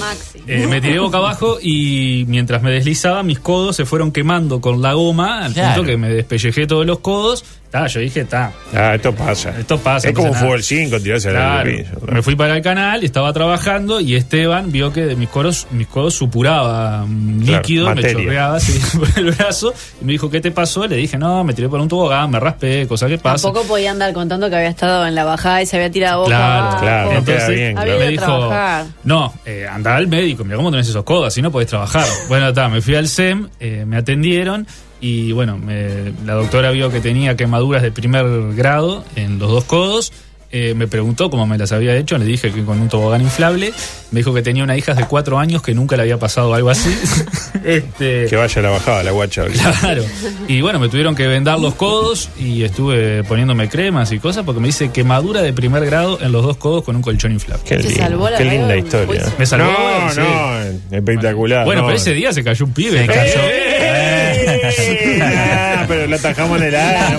Eh, 0.46 0.68
me 0.68 0.80
tiré 0.80 1.00
boca 1.00 1.18
abajo 1.18 1.58
y 1.60 2.26
mientras 2.28 2.62
me 2.62 2.70
deslizaba 2.70 3.24
mis 3.24 3.40
codos 3.40 3.76
se 3.76 3.86
fueron 3.86 4.12
quemando 4.12 4.62
con 4.62 4.84
la 4.84 4.94
goma 4.94 5.46
al 5.46 5.54
Claro. 5.54 5.78
punto 5.78 5.90
que 5.90 5.98
me 5.98 6.10
despellejé 6.10 6.68
todos 6.68 6.86
los 6.86 7.00
codos. 7.00 7.44
Ah, 7.84 7.88
yo 7.88 8.00
dije, 8.00 8.22
está. 8.22 8.52
Ah, 8.74 8.96
esto 8.96 9.14
pasa. 9.14 9.54
Esto 9.60 9.78
pasa. 9.78 10.08
Es 10.10 10.14
como 10.16 10.30
no 10.30 10.34
fútbol 10.34 10.50
nada. 10.58 10.64
5, 10.64 11.00
tirarse 11.00 11.30
Claro. 11.30 11.70
al. 11.70 12.14
Me 12.14 12.22
fui 12.22 12.36
para 12.36 12.56
el 12.56 12.62
canal, 12.62 13.04
estaba 13.04 13.32
trabajando 13.34 14.00
y 14.00 14.16
Esteban 14.16 14.72
vio 14.72 14.92
que 14.94 15.06
de 15.06 15.16
mis 15.16 15.30
coros, 15.30 15.68
mis 15.72 15.88
codos 15.88 16.14
supuraba 16.16 17.04
un 17.04 17.42
Claro, 17.46 17.62
líquido, 17.62 17.94
me 17.96 18.02
chorreaba 18.02 18.56
así 18.58 18.80
por 18.98 19.08
el 19.18 19.32
brazo 19.32 19.74
y 20.02 20.06
me 20.06 20.12
dijo, 20.14 20.30
¿qué 20.30 20.42
te 20.42 20.52
pasó? 20.52 20.88
Le 20.88 20.96
dije, 20.96 21.18
no, 21.18 21.44
me 21.44 21.54
tiré 21.54 21.70
por 21.70 21.80
un 21.80 21.88
tobogán, 21.88 22.30
me 22.32 22.40
raspé, 22.40 22.88
cosa 22.88 23.08
que 23.08 23.18
pasa. 23.18 23.44
Tampoco 23.48 23.68
podía 23.68 23.92
andar 23.92 24.12
contando 24.14 24.50
que 24.50 24.56
había 24.56 24.70
estado 24.70 25.06
en 25.06 25.16
la 25.16 25.24
bajada 25.24 25.62
y 25.62 25.66
se 25.66 25.76
había 25.78 25.92
tirado 25.92 26.20
boca 26.24 26.30
Claro, 26.36 26.64
abajo. 26.64 26.80
claro, 26.82 27.04
no 27.04 27.10
queda 27.10 27.18
Entonces, 27.36 27.56
bien, 27.56 27.78
Había 27.78 27.94
claro. 27.96 27.98
ido 27.98 28.00
me 28.06 28.12
dijo, 28.12 28.26
trabajar. 28.48 28.86
no, 29.04 29.34
eh, 29.46 29.68
al 29.68 30.08
médico, 30.08 30.44
mira 30.44 30.58
cómo 30.58 30.72
tenés 30.72 30.88
esos 30.90 31.04
codos, 31.04 31.28
así 31.28 31.42
no 31.42 31.52
podés 31.52 31.68
trabajar. 31.70 32.06
bueno, 32.28 32.50
está, 32.50 32.68
me 32.70 32.82
fui 32.82 32.96
al 32.96 33.08
SEM, 33.08 33.50
eh, 33.60 33.84
me 33.88 33.98
atendieron 33.98 34.66
y 35.02 35.32
bueno, 35.32 35.58
me- 35.58 36.14
la 36.26 36.34
doctora 36.34 36.72
vio 36.72 36.90
que 36.92 37.00
tenía 37.00 37.36
quemaduras 37.36 37.82
de 37.82 37.92
primer 37.92 38.26
grado 38.56 39.04
en 39.16 39.40
los 39.40 39.50
dos 39.50 39.64
codos. 39.66 40.12
eh, 40.50 40.74
me 40.76 40.88
preguntó 40.88 41.30
cómo 41.30 41.46
me 41.46 41.58
las 41.58 41.74
había 41.74 41.94
hecho, 41.98 42.18
le 42.18 42.24
dije 42.24 42.54
que 42.54 42.64
con 42.64 42.80
un 42.80 42.88
tobogán 42.88 43.22
inflable. 43.22 43.74
Me 44.12 44.22
dijo 44.22 44.34
que 44.34 44.42
tenía 44.42 44.64
una 44.64 44.78
hija 44.78 44.94
de 44.94 45.04
cuatro 45.04 45.38
años 45.40 45.62
que 45.62 45.74
nunca 45.74 45.98
le 45.98 46.04
había 46.04 46.18
pasado 46.20 46.54
algo 46.54 46.70
así. 46.70 46.90
este, 47.66 48.26
Que 48.30 48.36
vaya 48.38 48.60
a 48.62 48.64
la 48.64 48.70
bajada, 48.70 49.04
la 49.04 49.12
guacha. 49.12 49.44
Claro. 49.46 50.06
Y 50.48 50.62
bueno, 50.62 50.80
me 50.80 50.88
tuvieron 50.88 51.16
que 51.16 51.28
vendar 51.28 51.60
los 51.60 51.74
codos 51.76 52.30
y 52.40 52.64
estuve 52.64 53.26
poniéndome 53.26 53.68
cremas 53.68 54.14
y 54.14 54.20
cosas 54.20 54.46
porque 54.46 54.62
me 54.62 54.68
dice 54.68 54.90
quemadura 54.90 55.42
de 55.42 55.52
primer 55.52 55.86
grado 55.86 56.18
en 56.22 56.32
los 56.32 56.44
dos 56.44 56.56
codos 56.56 56.86
con 56.86 56.96
un 56.96 57.02
colchón 57.02 57.34
inflable. 57.34 57.66
Qué, 57.68 57.76
lindo, 57.80 57.98
salvó 57.98 58.30
la 58.30 58.38
qué 58.38 58.46
linda 58.46 58.78
historia. 58.78 59.06
juicio. 59.06 59.34
Me 59.38 59.46
salvó, 59.46 59.66
no, 59.66 60.12
sí. 60.14 60.20
no, 60.22 60.98
espectacular. 60.98 61.66
Bueno, 61.66 61.82
no. 61.82 61.88
pero 61.88 61.98
ese 61.98 62.14
día 62.14 62.32
se 62.32 62.42
cayó 62.46 62.64
un 62.66 62.72
pibe. 62.72 63.02
Se 63.02 63.08
cayó. 63.08 63.34
¡Eh! 63.42 63.87
pero 65.88 66.08
lo 66.08 66.16
atajamos 66.16 66.62
en 66.62 66.68
el 66.68 66.76
aire. 66.76 67.18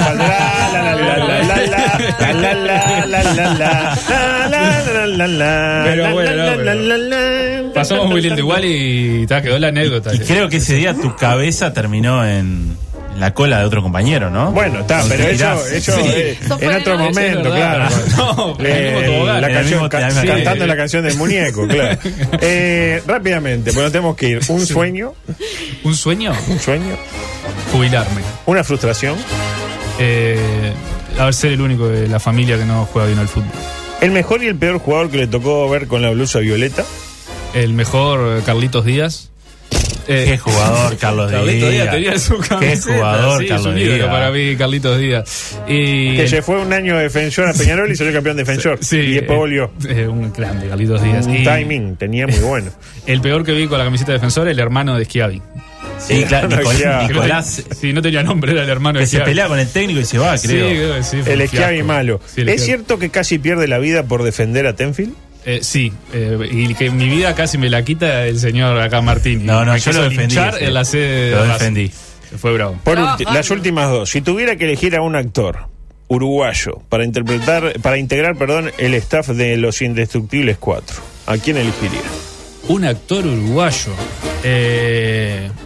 Pasamos 7.75 8.09
muy 8.09 8.21
lindo 8.23 8.41
igual 8.41 8.65
y 8.65 9.27
quedó 9.27 9.59
la 9.59 9.69
anécdota. 9.69 10.15
Y 10.15 10.19
creo 10.21 10.49
que 10.49 10.57
ese 10.59 10.75
día 10.75 10.95
tu 10.95 11.15
cabeza 11.17 11.73
terminó 11.73 12.27
en 12.27 12.77
la 13.19 13.35
cola 13.35 13.59
de 13.61 13.65
otro 13.65 13.83
compañero, 13.83 14.31
¿no? 14.31 14.53
Bueno, 14.53 14.81
está, 14.81 15.03
pero 15.09 15.25
eso, 15.29 15.67
eso 15.69 15.93
Sí. 15.97 16.03
eh, 16.07 16.39
en 16.61 16.75
otro 16.75 16.97
noche, 16.99 17.09
momento, 17.11 17.51
verdad. 17.51 17.89
claro. 17.91 18.05
No, 18.17 18.57
tobogán. 18.57 19.41
la 19.41 19.49
canción, 19.53 19.89
ca- 19.89 20.01
cantando 20.01 20.33
canción. 20.45 20.69
la 20.69 20.77
canción 20.77 21.03
del 21.05 21.17
muñeco, 21.17 21.67
claro. 21.69 21.99
Eh, 22.41 23.03
rápidamente, 23.07 23.71
bueno, 23.73 23.91
tenemos 23.91 24.17
que 24.17 24.29
ir. 24.29 24.41
Un 24.49 24.65
sueño, 24.67 25.15
¿Un 25.85 25.95
sueño? 25.95 26.33
un 26.49 26.59
sueño, 26.59 26.97
Jubilarme. 27.73 28.23
una 28.47 28.65
frustración, 28.65 29.17
Eh, 30.01 30.73
a 31.19 31.25
ver, 31.25 31.35
ser 31.35 31.53
el 31.53 31.61
único 31.61 31.89
de 31.89 32.07
la 32.07 32.21
familia 32.21 32.57
que 32.57 32.65
no 32.65 32.87
juega 32.93 33.07
bien 33.09 33.19
al 33.19 33.27
fútbol. 33.29 33.51
el 34.01 34.13
mejor 34.13 34.43
y 34.45 34.47
el 34.47 34.55
peor 34.55 34.79
jugador 34.79 35.11
que 35.11 35.17
le 35.17 35.27
tocó 35.27 35.69
ver 35.69 35.89
con 35.89 36.03
la 36.03 36.11
blusa 36.11 36.39
violeta. 36.39 36.85
El 37.55 37.73
mejor, 37.73 38.39
eh, 38.39 38.43
Carlitos 38.47 38.85
Díaz. 38.85 39.31
Eh, 40.11 40.25
Qué 40.27 40.39
jugador, 40.39 40.97
Carlos 41.01 41.31
Carlitos 41.31 41.71
Díaz 41.71 41.83
Díaz. 41.85 41.91
tenía 41.95 42.19
su 42.19 42.39
Qué 42.41 42.49
camiseta. 42.49 42.95
jugador, 42.97 43.39
sí, 43.39 43.45
es 43.45 43.51
Carlos 43.51 43.75
Díaz. 43.75 44.07
para 44.09 44.31
mí, 44.31 44.57
Carlitos 44.57 44.99
Díaz. 44.99 45.59
Y 45.69 46.17
Que 46.17 46.27
se 46.29 46.41
fue 46.43 46.59
un 46.61 46.73
año 46.73 46.97
defensor 46.97 47.47
a 47.49 47.53
Peñarol 47.53 47.91
y 47.93 47.97
salió 47.97 48.13
campeón 48.15 48.37
defensor. 48.39 48.79
Sí, 48.81 48.97
y 48.97 49.15
después 49.15 49.37
eh, 49.37 49.39
volvió. 49.39 49.71
eh, 49.89 50.07
un 50.09 50.33
grande, 50.33 50.69
Carlitos 50.69 51.03
Díaz. 51.03 51.27
Un 51.27 51.37
Y 51.37 51.45
timing 51.45 51.97
tenía 51.97 52.27
muy 52.27 52.39
bueno. 52.41 52.71
El 53.07 53.21
peor 53.21 53.45
que 53.45 53.53
vi 53.53 53.67
con 53.69 53.79
la 53.79 53.85
camiseta 53.85 54.13
de 54.13 54.19
defensor, 54.19 54.49
el 54.49 54.59
hermano 54.59 54.97
de 54.99 55.05
Schiavi. 55.05 55.43
Sí, 55.99 56.25
claro. 56.25 56.49
Nicolás, 57.09 57.65
Sí, 57.79 57.93
no 57.93 58.01
tenía 58.01 58.23
nombre, 58.23 58.53
era 58.53 58.63
el 58.63 58.69
hermano 58.71 58.99
que 58.99 59.05
de 59.05 59.11
se 59.11 59.21
pelea 59.21 59.49
con 59.49 59.59
el 59.59 59.69
técnico 59.69 60.01
y 60.01 60.05
se 60.05 60.17
va, 60.19 60.39
Sí, 60.39 60.49
creo. 60.49 60.69
creo 60.69 60.95
que 60.97 61.03
sí, 61.03 61.21
El 61.27 61.47
Schiavi 61.49 61.83
malo. 61.83 62.21
Sí, 62.35 62.43
el 62.43 62.49
¿Es 62.51 62.65
cierto 62.65 62.99
que 62.99 63.11
casi 63.11 63.39
pierde 63.39 63.69
la 63.69 63.79
vida 63.79 64.05
por 64.05 64.23
defender 64.23 64.67
a 64.67 64.75
Tenfield? 64.77 65.13
Eh, 65.51 65.61
sí, 65.63 65.91
eh, 66.13 66.39
y 66.51 66.75
que 66.75 66.91
mi 66.91 67.09
vida 67.09 67.35
casi 67.35 67.57
me 67.57 67.71
la 67.71 67.83
quita 67.83 68.27
el 68.27 68.39
señor 68.39 68.79
acá 68.83 69.01
Martín. 69.01 69.47
No, 69.47 69.65
no, 69.65 69.73
Me 69.73 69.79
yo 69.81 69.93
lo 69.93 70.03
defendí, 70.03 70.37
en 70.61 70.75
la 70.75 70.85
sede 70.85 71.31
Lo 71.31 71.43
de 71.45 71.49
defendí. 71.55 71.91
Fue 72.39 72.53
bravo. 72.53 72.79
Por 72.85 72.99
ulti- 72.99 73.25
las 73.33 73.51
últimas 73.51 73.89
dos. 73.91 74.11
Si 74.11 74.21
tuviera 74.21 74.57
que 74.57 74.67
elegir 74.67 74.95
a 74.95 75.01
un 75.01 75.17
actor 75.17 75.61
uruguayo 76.09 76.83
para 76.91 77.05
interpretar, 77.05 77.81
para 77.81 77.97
integrar, 77.97 78.37
perdón, 78.37 78.71
el 78.77 78.93
staff 78.95 79.29
de 79.29 79.57
Los 79.57 79.81
Indestructibles 79.81 80.59
4, 80.59 80.97
¿a 81.27 81.39
quién 81.39 81.57
elegiría? 81.57 82.03
Un 82.69 82.85
actor 82.85 83.27
uruguayo. 83.27 83.93
Eh, 84.45 84.98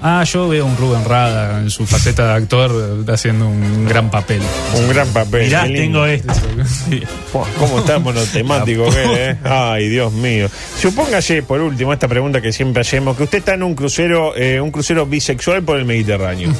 ah, 0.02 0.24
yo 0.24 0.48
veo 0.48 0.66
un 0.66 0.76
Rubén 0.76 1.04
Rada 1.04 1.60
en 1.60 1.70
su 1.70 1.86
faceta 1.86 2.26
de 2.28 2.32
actor 2.34 3.04
haciendo 3.08 3.48
un 3.48 3.86
gran 3.88 4.10
papel. 4.10 4.42
Un 4.76 4.88
gran 4.88 5.08
papel. 5.08 5.44
Mirá, 5.46 5.64
tengo 5.64 6.04
esto. 6.06 6.32
Sí. 6.66 7.02
Buah, 7.32 7.46
¿Cómo 7.58 7.78
está 7.80 7.98
monotemático 7.98 8.88
que 8.90 9.30
eh? 9.30 9.36
Ay, 9.44 9.88
Dios 9.88 10.12
mío. 10.12 10.48
Supóngase, 10.80 11.42
por 11.42 11.60
último, 11.60 11.92
esta 11.92 12.08
pregunta 12.08 12.40
que 12.40 12.52
siempre 12.52 12.82
hacemos, 12.82 13.16
que 13.16 13.22
usted 13.24 13.38
está 13.38 13.54
en 13.54 13.62
un 13.62 13.74
crucero, 13.74 14.36
eh, 14.36 14.60
un 14.60 14.70
crucero 14.70 15.06
bisexual 15.06 15.62
por 15.62 15.78
el 15.78 15.84
Mediterráneo. 15.84 16.52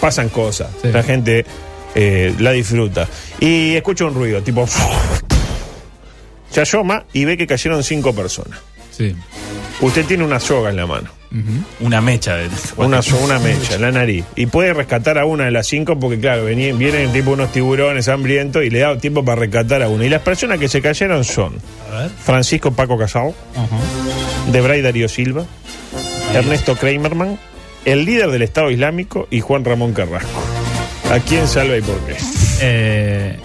Pasan 0.00 0.28
cosas, 0.28 0.68
Sí. 0.82 0.88
la 0.92 1.02
gente 1.02 1.44
eh, 1.94 2.34
la 2.38 2.52
disfruta. 2.52 3.08
Y 3.40 3.74
escucha 3.74 4.04
un 4.04 4.14
ruido, 4.14 4.42
tipo... 4.42 4.66
Se 6.50 6.60
asoma 6.60 7.04
y 7.12 7.24
ve 7.24 7.36
que 7.36 7.46
cayeron 7.46 7.82
cinco 7.82 8.14
personas. 8.14 8.58
Sí. 8.96 9.14
Usted 9.80 10.06
tiene 10.06 10.24
una 10.24 10.40
soga 10.40 10.70
en 10.70 10.76
la 10.76 10.86
mano. 10.86 11.10
Una 11.80 12.00
mecha 12.00 12.34
de. 12.36 12.48
Una, 12.78 13.02
so- 13.02 13.18
una 13.18 13.38
mecha 13.38 13.74
en 13.74 13.82
la 13.82 13.90
nariz. 13.92 14.24
Y 14.36 14.46
puede 14.46 14.72
rescatar 14.72 15.18
a 15.18 15.26
una 15.26 15.44
de 15.44 15.50
las 15.50 15.66
cinco 15.66 15.98
porque, 15.98 16.18
claro, 16.18 16.46
vienen 16.46 17.12
tipo 17.12 17.32
unos 17.32 17.52
tiburones 17.52 18.08
hambrientos 18.08 18.64
y 18.64 18.70
le 18.70 18.78
da 18.78 18.96
tiempo 18.96 19.22
para 19.22 19.40
rescatar 19.40 19.82
a 19.82 19.88
una. 19.88 20.06
Y 20.06 20.08
las 20.08 20.22
personas 20.22 20.58
que 20.58 20.68
se 20.68 20.80
cayeron 20.80 21.24
son 21.24 21.52
A 21.92 21.98
ver. 22.02 22.10
Francisco 22.22 22.70
Paco 22.72 22.96
Casal. 22.96 23.34
Debray 24.50 24.80
Darío 24.80 25.08
Silva, 25.10 25.44
Ernesto 26.32 26.76
Kramerman, 26.76 27.38
el 27.84 28.04
líder 28.04 28.30
del 28.30 28.42
Estado 28.42 28.70
Islámico 28.70 29.26
y 29.30 29.40
Juan 29.40 29.64
Ramón 29.64 29.92
Carrasco. 29.92 30.40
¿A 31.12 31.18
quién 31.20 31.46
salva 31.48 31.76
y 31.76 31.82
por 31.82 31.98
qué? 32.06 32.16
Eh, 32.62 33.36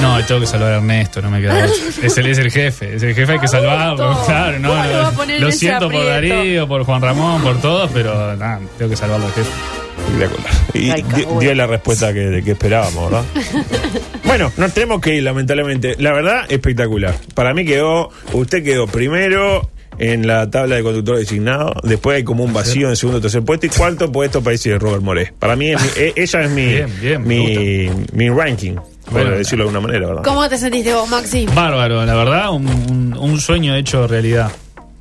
no, 0.00 0.24
tengo 0.24 0.40
que 0.40 0.46
salvar 0.46 0.72
a 0.72 0.76
Ernesto, 0.76 1.20
no 1.22 1.30
me 1.30 1.40
queda. 1.40 1.66
Es 2.02 2.16
el, 2.18 2.26
es 2.26 2.38
el 2.38 2.50
jefe, 2.50 2.94
es 2.96 3.02
el 3.02 3.14
jefe, 3.14 3.32
hay 3.32 3.38
que 3.38 3.48
salvarlo. 3.48 4.18
Claro, 4.24 4.58
no, 4.58 4.68
¿cómo 5.16 5.24
lo 5.24 5.38
lo 5.40 5.52
siento 5.52 5.90
por? 5.90 6.04
Darío, 6.06 6.66
por 6.66 6.84
Juan 6.84 7.02
Ramón, 7.02 7.42
por 7.42 7.60
todos, 7.60 7.90
pero 7.92 8.36
nada, 8.36 8.60
tengo 8.78 8.90
que 8.90 8.96
salvarlo 8.96 9.26
al 9.26 9.32
jefe. 9.32 9.50
Espectacular. 10.12 10.52
Y 10.74 10.90
Ay, 10.90 11.04
dio 11.40 11.54
la 11.54 11.66
respuesta 11.66 12.12
que, 12.14 12.42
que 12.42 12.52
esperábamos, 12.52 13.10
¿verdad? 13.10 13.24
bueno, 14.24 14.50
nos 14.56 14.72
tenemos 14.72 15.00
que 15.00 15.14
ir, 15.16 15.22
lamentablemente. 15.22 15.94
La 15.98 16.12
verdad, 16.12 16.46
espectacular. 16.48 17.14
Para 17.34 17.52
mí 17.54 17.64
quedó, 17.66 18.08
usted 18.32 18.64
quedó 18.64 18.86
primero 18.86 19.70
en 19.98 20.26
la 20.26 20.48
tabla 20.50 20.76
de 20.76 20.82
conductor 20.82 21.18
designado, 21.18 21.74
después 21.82 22.16
hay 22.16 22.24
como 22.24 22.42
un 22.44 22.54
vacío 22.54 22.88
en 22.88 22.96
segundo 22.96 23.18
o 23.18 23.20
tercer 23.20 23.42
puesto 23.42 23.66
y 23.66 23.68
cuarto 23.68 24.10
puesto 24.10 24.40
para 24.42 24.52
decir 24.52 24.78
Robert 24.78 25.02
Moré. 25.02 25.32
Para 25.38 25.56
mí, 25.56 25.70
es 25.72 25.82
mi- 25.82 25.88
e- 26.02 26.12
ella 26.16 26.40
es 26.42 26.50
mi, 26.50 26.64
Bien, 26.66 27.00
bien, 27.00 27.26
mi, 27.28 27.90
mi 28.14 28.30
ranking, 28.30 28.76
Bueno, 29.10 29.30
decirlo 29.30 29.64
de 29.64 29.70
alguna 29.70 29.86
manera, 29.86 30.06
¿verdad? 30.06 30.22
¿Cómo 30.24 30.48
te 30.48 30.56
sentiste 30.58 30.94
vos, 30.94 31.08
Maxi? 31.08 31.46
Bárbaro, 31.54 32.04
la 32.06 32.14
verdad, 32.14 32.50
un, 32.50 32.66
un- 32.68 33.16
un 33.18 33.40
sueño 33.40 33.74
hecho 33.74 34.06
realidad. 34.06 34.50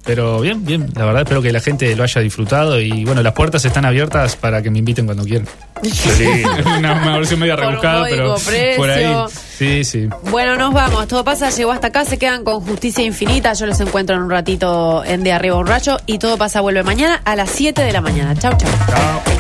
Pero 0.06 0.40
bien, 0.40 0.66
bien, 0.66 0.90
la 0.96 1.06
verdad 1.06 1.22
espero 1.22 1.42
que 1.42 1.52
la 1.52 1.60
gente 1.60 1.96
lo 1.96 2.04
haya 2.04 2.20
disfrutado 2.22 2.80
y 2.80 3.06
bueno, 3.06 3.22
las 3.22 3.34
puertas 3.34 3.64
están 3.66 3.86
abiertas 3.86 4.36
para 4.38 4.62
que 4.64 4.72
me 4.72 4.80
inviten 4.80 5.06
cuando 5.06 5.24
quieran. 5.24 5.46
una, 6.78 6.94
una 6.94 7.18
versión 7.18 7.40
media 7.40 7.56
rebuscada, 7.56 8.06
pero 8.10 8.30
módico 8.32 8.76
por 8.78 8.90
ahí. 8.90 9.04
precio. 9.06 9.28
Sí, 9.30 9.84
sí. 9.84 10.10
Bueno, 10.32 10.56
nos 10.56 10.74
vamos. 10.74 11.08
Todo 11.08 11.24
pasa, 11.24 11.50
llegó 11.52 11.72
hasta 11.72 11.88
acá. 11.88 12.06
Se 12.06 12.18
quedan 12.18 12.44
con 12.44 12.60
Justicia 12.62 13.04
Infinita. 13.04 13.54
Yo 13.54 13.66
los 13.68 13.80
encuentro 13.82 14.16
en 14.16 14.24
un 14.24 14.30
ratito 14.32 15.04
en 15.06 15.24
De 15.24 15.32
Arriba 15.32 15.58
un 15.58 15.68
Rayo. 15.68 15.98
Y 16.08 16.18
Todo 16.18 16.38
pasa 16.38 16.62
vuelve 16.62 16.82
mañana 16.82 17.22
a 17.24 17.36
las 17.36 17.50
7 17.52 17.82
de 17.84 17.92
la 17.92 18.02
mañana. 18.02 18.34
Chau, 18.36 18.54
chau. 18.58 18.70
Chao. 18.88 19.40